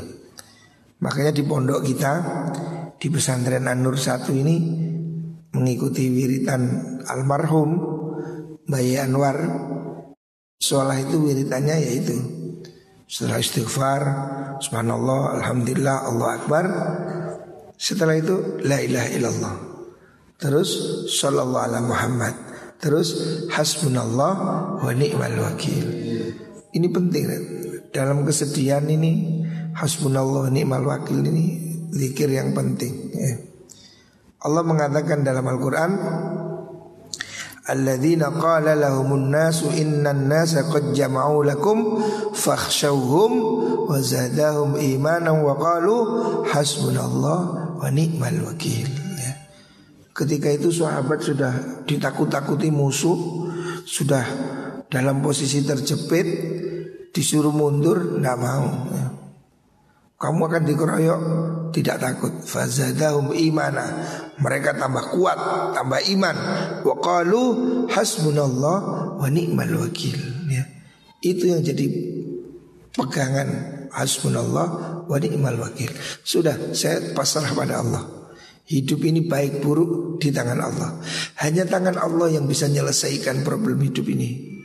Makanya 1.00 1.32
di 1.32 1.42
pondok 1.44 1.80
kita 1.84 2.12
Di 3.00 3.08
pesantren 3.08 3.64
An-Nur 3.68 3.96
1 3.96 4.28
ini 4.36 4.56
Mengikuti 5.50 6.06
wiritan 6.12 6.62
almarhum 7.08 7.70
Bayi 8.70 9.02
Anwar. 9.02 9.40
Sholah 10.60 10.94
itu 11.02 11.18
wiritannya 11.18 11.76
yaitu 11.82 12.39
Setelah 13.10 13.42
istighfar 13.42 14.02
Subhanallah, 14.62 15.42
Alhamdulillah, 15.42 15.96
Allah 16.06 16.28
Akbar 16.38 16.64
Setelah 17.74 18.14
itu 18.14 18.62
La 18.62 18.78
ilaha 18.78 19.08
illallah 19.10 19.54
Terus 20.38 20.70
Sallallahu 21.10 21.66
ala 21.66 21.82
Muhammad 21.82 22.34
Terus 22.80 23.08
hasbunallah 23.52 24.32
wa 24.80 24.92
ni'mal 24.96 25.36
wakil. 25.36 25.84
Ini 26.72 26.88
penting 26.88 27.24
dalam 27.92 28.24
kesedihan 28.24 28.80
ini 28.88 29.44
hasbunallah 29.76 30.48
wa 30.48 30.50
ni'mal 30.50 30.88
wakil 30.88 31.20
ini 31.20 31.76
zikir 31.92 32.32
yang 32.32 32.56
penting. 32.56 33.12
Ya. 33.12 33.36
Allah 34.40 34.64
mengatakan 34.64 35.20
dalam 35.20 35.44
Al-Qur'an 35.44 35.92
Alladzina 37.70 38.34
qala 38.34 38.74
lahumun 38.74 39.30
nasu 39.30 39.70
innan 39.70 40.26
nasa 40.26 40.66
qad 40.66 40.90
jama'u 40.90 41.46
lakum 41.46 42.02
fakhshawhum 42.34 43.32
wa 43.86 43.94
zadahum 44.02 44.74
imanan 44.74 45.46
wa 45.46 45.54
qalu 45.54 45.96
hasbunallah 46.50 47.38
wa 47.78 47.86
ni'mal 47.94 48.50
wakil. 48.50 49.10
Ketika 50.10 50.52
itu 50.52 50.68
sahabat 50.68 51.24
sudah 51.24 51.52
ditakut-takuti 51.88 52.68
musuh 52.68 53.48
Sudah 53.88 54.20
dalam 54.92 55.24
posisi 55.24 55.64
terjepit 55.64 56.28
Disuruh 57.10 57.54
mundur, 57.54 58.20
tidak 58.20 58.36
mau 58.36 58.68
ya. 58.92 59.19
Kamu 60.20 60.52
akan 60.52 60.62
dikeroyok 60.68 61.20
Tidak 61.72 61.96
takut. 61.96 62.32
Fazadahum 62.44 63.32
imana. 63.32 63.88
Mereka 64.36 64.76
tambah 64.76 65.16
kuat 65.16 65.38
Tambah 65.72 66.00
iman. 66.12 66.36
Wa 66.84 66.94
qalu 67.00 67.42
hasbunallah 67.88 68.78
Wa 69.16 69.28
ni'mal 69.32 69.72
wakil. 69.80 70.20
Ya. 70.52 70.68
Itu 71.24 71.48
yang 71.48 71.64
jadi 71.64 71.88
pegangan 72.92 73.48
Hasbunallah 73.96 74.68
Wa 75.08 75.16
ni'mal 75.16 75.56
wakil. 75.56 75.88
Sudah 76.20 76.76
saya 76.76 77.16
pasrah 77.16 77.56
pada 77.56 77.80
Allah. 77.80 78.04
Hidup 78.68 79.02
ini 79.02 79.24
baik 79.24 79.64
buruk 79.64 80.22
di 80.22 80.30
tangan 80.30 80.60
Allah. 80.60 81.00
Hanya 81.42 81.64
tangan 81.64 81.96
Allah 81.96 82.28
yang 82.30 82.44
bisa 82.46 82.68
menyelesaikan 82.70 83.42
problem 83.42 83.82
hidup 83.82 84.06
ini 84.06 84.59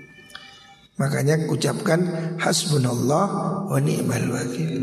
Makanya 0.96 1.52
ucapkan 1.52 2.00
Hasbunallah 2.40 3.26
wa 3.68 3.80
ni'mal 3.84 4.32
wakil. 4.32 4.74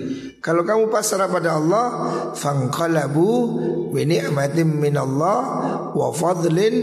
Kalau 0.44 0.66
kamu 0.66 0.92
pasrah 0.92 1.30
pada 1.30 1.56
Allah 1.56 1.86
Fangqalabu 2.36 3.30
Wa 3.94 4.02
ni'matim 4.02 4.76
minallah 4.76 5.38
Wa 5.96 6.12
fadlin 6.12 6.74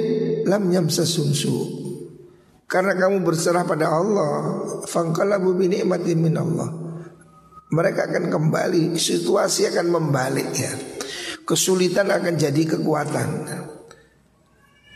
Lam 0.49 0.73
yamsasumsu 0.73 1.55
Karena 2.65 2.97
kamu 2.97 3.21
berserah 3.21 3.69
pada 3.69 3.93
Allah 3.93 4.65
Fangqalabu 4.89 5.53
bi 5.53 5.69
ni'matim 5.69 6.25
minallah. 6.25 6.69
Mereka 7.69 8.09
akan 8.09 8.33
kembali 8.33 8.97
Situasi 8.97 9.69
akan 9.69 9.93
membalik 9.93 10.49
ya. 10.57 10.73
Kesulitan 11.45 12.09
akan 12.13 12.33
jadi 12.37 12.77
kekuatan. 12.77 13.29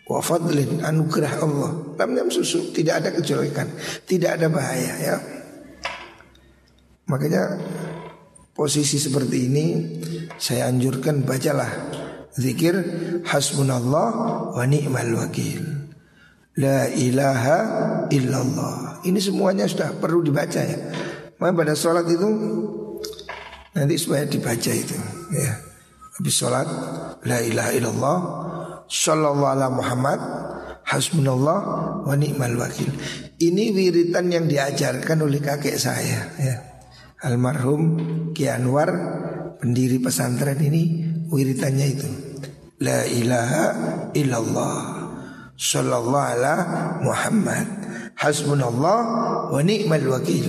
Wa 0.03 0.19
fadlin 0.19 0.83
anugerah 0.83 1.33
Allah. 1.39 1.71
Lam 1.95 2.27
susu 2.27 2.75
tidak 2.75 3.03
ada 3.03 3.09
kejelekan, 3.15 3.71
tidak 4.03 4.35
ada 4.39 4.51
bahaya 4.51 4.93
ya. 4.99 5.15
Makanya 7.07 7.59
posisi 8.51 8.99
seperti 8.99 9.37
ini 9.47 9.65
saya 10.35 10.67
anjurkan 10.67 11.23
bacalah 11.23 11.71
zikir 12.35 12.75
hasbunallah 13.23 14.09
wa 14.55 14.63
ni'mal 14.67 15.13
wakil. 15.23 15.61
La 16.53 16.85
ilaha 16.85 17.57
illallah. 18.13 19.01
Ini 19.07 19.17
semuanya 19.17 19.65
sudah 19.65 19.97
perlu 19.97 20.21
dibaca 20.21 20.61
ya. 20.61 20.79
Maka 21.41 21.51
pada 21.57 21.73
sholat 21.73 22.05
itu 22.05 22.29
nanti 23.73 23.97
supaya 23.97 24.29
dibaca 24.29 24.71
itu 24.71 24.93
ya. 25.33 25.53
Habis 26.13 26.35
sholat 26.37 26.67
La 27.25 27.41
ilaha 27.41 27.71
illallah 27.73 28.17
Sallallahu 28.93 29.49
ala 29.49 29.73
Muhammad 29.73 30.21
Hasbunallah 30.85 31.59
wa 32.05 32.13
ni'mal 32.13 32.53
wakil. 32.61 32.93
Ini 33.41 33.73
wiritan 33.73 34.29
yang 34.29 34.45
diajarkan 34.45 35.25
oleh 35.25 35.41
kakek 35.41 35.81
saya 35.81 36.29
ya. 36.37 36.55
Almarhum 37.25 37.81
Ki 38.37 38.45
Anwar 38.45 38.93
Pendiri 39.57 39.97
pesantren 39.97 40.61
ini 40.61 41.09
Wiritannya 41.33 41.87
itu. 41.89 42.09
La 42.85 43.01
ilaha 43.09 43.65
illallah. 44.13 44.77
Sallallahu 45.57 46.29
ala 46.37 46.55
Muhammad 47.01 47.65
Hasbunallah 48.13 48.99
wa 49.49 49.61
ni'mal 49.65 50.05
wakil. 50.05 50.45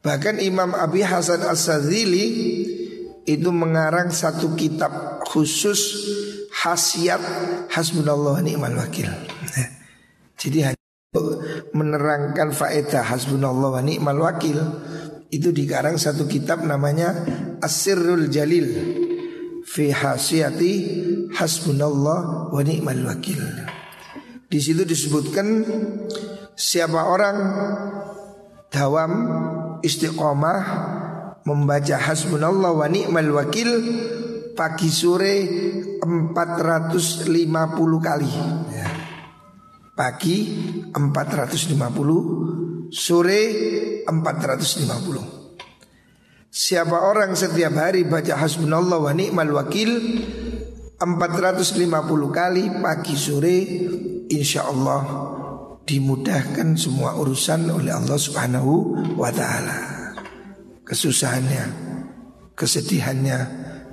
Bahkan 0.00 0.40
Imam 0.40 0.72
Abi 0.72 1.04
Hasan 1.04 1.44
As-Sadzili 1.44 2.26
itu 3.28 3.50
mengarang 3.52 4.08
satu 4.08 4.56
kitab 4.56 5.20
khusus 5.28 5.80
khasiat 6.52 7.22
hasbunallah 7.72 8.44
ni'mal 8.44 8.76
wakil. 8.76 9.08
Eh, 9.56 9.68
jadi 10.36 10.72
hanya 10.72 10.82
menerangkan 11.72 12.52
faedah 12.52 13.04
hasbunallah 13.08 13.80
ni'mal 13.80 14.20
wakil 14.20 14.60
itu 15.32 15.48
dikarang 15.48 15.96
satu 15.96 16.28
kitab 16.28 16.60
namanya 16.68 17.24
Asirul 17.64 18.28
Jalil 18.28 18.68
fi 19.64 19.88
hasiyati 19.88 20.72
hasbunallah 21.32 22.52
wa 22.52 22.60
ni'mal 22.60 23.00
wakil. 23.08 23.40
Di 24.52 24.60
situ 24.60 24.84
disebutkan 24.84 25.64
siapa 26.52 27.08
orang 27.08 27.36
dawam 28.68 29.12
istiqomah 29.80 30.60
membaca 31.48 31.96
hasbunallah 31.96 32.76
wa 32.76 32.86
ni'mal 32.92 33.32
wakil 33.32 33.68
pagi 34.52 34.88
sore 34.92 35.34
450 36.00 37.28
kali. 38.00 38.32
Ya. 38.72 38.88
Pagi 39.92 40.36
450, 40.92 42.88
sore 42.88 43.40
450. 44.08 45.42
Siapa 46.52 47.08
orang 47.08 47.32
setiap 47.32 47.72
hari 47.80 48.04
baca 48.04 48.36
hasbunallah 48.36 49.00
wa 49.00 49.12
ni'mal 49.16 49.48
wakil 49.56 49.88
450 51.00 51.88
kali 52.28 52.68
pagi 52.76 53.16
sore 53.16 53.56
insya 54.28 54.68
Allah 54.68 55.00
dimudahkan 55.82 56.76
semua 56.78 57.16
urusan 57.16 57.72
oleh 57.72 57.90
Allah 57.96 58.20
Subhanahu 58.20 58.72
wa 59.16 59.32
taala. 59.32 59.78
Kesusahannya, 60.84 61.64
kesedihannya, 62.52 63.38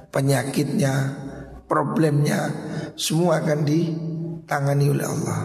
penyakitnya, 0.10 0.94
problemnya 1.70 2.50
semua 2.98 3.42
akan 3.42 3.60
ditangani 3.64 4.90
oleh 4.90 5.06
Allah. 5.06 5.40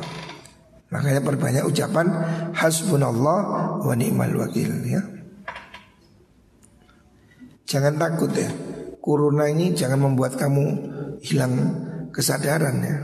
Makanya 0.95 1.21
perbanyak 1.27 1.65
ucapan 1.67 2.07
hasbunallah 2.55 3.41
wa 3.83 3.95
ni'mal 3.99 4.31
wakil 4.39 4.71
ya. 4.87 5.03
Jangan 7.67 7.99
takut 7.99 8.31
ya. 8.31 8.47
Corona 9.03 9.51
ini 9.51 9.75
jangan 9.77 10.01
membuat 10.01 10.39
kamu 10.39 10.65
hilang 11.21 11.55
kesadaran 12.15 12.77
ya. 12.81 12.97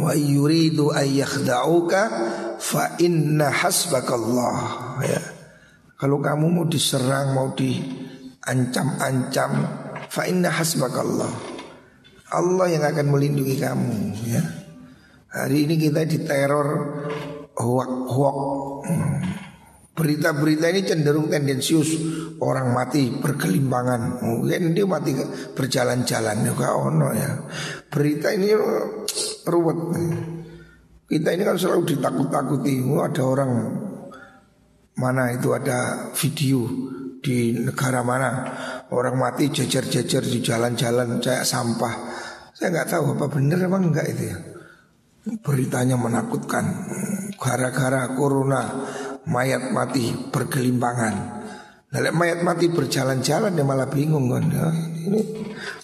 Wa 0.00 0.14
yuridu 0.16 0.94
ayyakhda'uka 0.94 2.02
fa 2.62 2.94
inna 3.02 3.50
hasbakallah 3.50 4.56
ya. 5.04 5.20
Kalau 6.00 6.16
kamu 6.16 6.48
mau 6.48 6.64
diserang, 6.64 7.36
mau 7.36 7.52
diancam-ancam, 7.52 9.52
fa 10.08 10.24
inna 10.24 10.48
hasbakallah. 10.48 11.28
Allah 12.32 12.66
yang 12.72 12.88
akan 12.88 13.12
melindungi 13.12 13.60
kamu 13.60 14.16
ya. 14.24 14.40
Hari 15.28 15.68
ini 15.68 15.76
kita 15.76 16.08
diteror 16.08 16.68
hoak-hoak. 17.52 18.38
Hmm. 18.88 19.20
Berita-berita 19.90 20.70
ini 20.72 20.86
cenderung 20.88 21.28
tendensius 21.28 21.92
Orang 22.40 22.72
mati 22.72 23.20
berkelimpangan 23.20 24.24
Mungkin 24.24 24.72
dia 24.72 24.88
mati 24.88 25.12
berjalan-jalan 25.52 26.40
juga 26.40 26.72
ono 26.72 27.12
ya 27.12 27.36
Berita 27.92 28.32
ini 28.32 28.48
ruwet 29.44 29.78
Kita 31.04 31.36
ini 31.36 31.42
kan 31.44 31.60
selalu 31.60 31.84
ditakut-takuti 31.84 32.80
oh, 32.86 33.04
Ada 33.04 33.22
orang 33.28 33.50
Mana 34.98 35.30
itu 35.36 35.54
ada 35.54 36.10
video 36.16 36.66
Di 37.20 37.54
negara 37.54 38.02
mana 38.02 38.30
Orang 38.90 39.20
mati 39.20 39.52
jejer-jejer 39.52 40.24
di 40.24 40.42
jalan-jalan 40.42 41.22
Kayak 41.22 41.46
sampah 41.46 41.94
Saya 42.56 42.74
nggak 42.74 42.88
tahu 42.90 43.04
apa 43.14 43.26
benar 43.30 43.60
apa 43.66 43.78
enggak 43.78 44.06
itu 44.10 44.24
ya 44.34 44.38
Beritanya 45.44 45.94
menakutkan 46.00 46.64
Gara-gara 47.36 48.10
corona 48.16 48.62
mayat 49.28 49.70
mati 49.74 50.10
bergelimpangan. 50.30 51.14
Nah, 51.90 52.00
mayat 52.14 52.46
mati 52.46 52.70
berjalan-jalan 52.70 53.54
dia 53.54 53.66
malah 53.66 53.90
bingung 53.90 54.30
kan. 54.30 54.44
Ya, 54.46 54.66
ini 55.10 55.20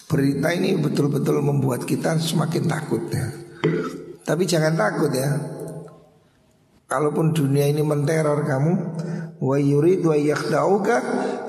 berita 0.07 0.55
ini 0.55 0.79
betul-betul 0.79 1.43
membuat 1.43 1.83
kita 1.83 2.15
semakin 2.15 2.63
takut 2.67 3.03
ya. 3.11 3.27
Tapi 4.23 4.43
jangan 4.47 4.75
takut 4.79 5.11
ya. 5.11 5.35
Kalaupun 6.87 7.35
dunia 7.35 7.67
ini 7.67 7.83
menteror 7.83 8.47
kamu, 8.47 8.73
wa 9.43 9.57
yurid 9.59 10.07
wa 10.07 10.15
yakhda'uka 10.15 10.95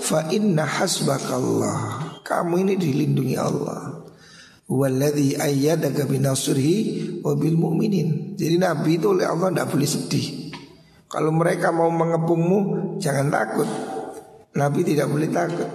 fa 0.03 0.27
inna 0.35 0.67
hasbakallah. 0.67 1.79
Kamu 2.27 2.59
ini 2.67 2.75
dilindungi 2.75 3.39
Allah. 3.39 4.03
Walladhi 4.69 5.39
ayyadaka 5.39 6.05
binasrihi 6.11 7.23
wa 7.23 7.33
bil 7.39 7.55
mu'minin. 7.55 8.35
Jadi 8.35 8.59
Nabi 8.59 8.99
itu 8.99 9.15
oleh 9.15 9.25
Allah 9.25 9.55
tidak 9.55 9.71
boleh 9.73 9.89
sedih. 9.89 10.27
Kalau 11.09 11.33
mereka 11.33 11.73
mau 11.73 11.89
mengepungmu 11.89 12.59
jangan 13.01 13.33
takut. 13.33 13.69
Nabi 14.59 14.85
tidak 14.85 15.09
boleh 15.09 15.31
takut. 15.31 15.71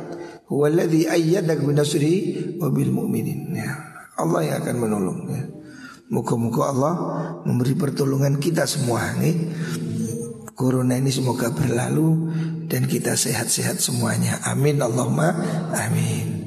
Huwaladzi 0.52 1.10
ayyadak 1.10 1.64
binasri 1.64 2.14
wa 2.60 2.68
bil 2.70 2.92
mu'minin. 2.92 3.56
Ya. 3.56 3.72
Allah 4.20 4.44
yang 4.46 4.58
akan 4.62 4.76
menolong 4.78 5.20
Muka-muka 6.14 6.70
Allah 6.70 6.96
memberi 7.42 7.74
pertolongan 7.74 8.38
kita 8.38 8.70
semua 8.70 9.18
nih. 9.18 9.50
Corona 10.54 10.94
ini 10.94 11.10
semoga 11.10 11.50
berlalu 11.50 12.30
dan 12.70 12.86
kita 12.86 13.18
sehat-sehat 13.18 13.82
semuanya. 13.82 14.38
Amin 14.46 14.78
Allahumma 14.78 15.34
amin. 15.74 16.43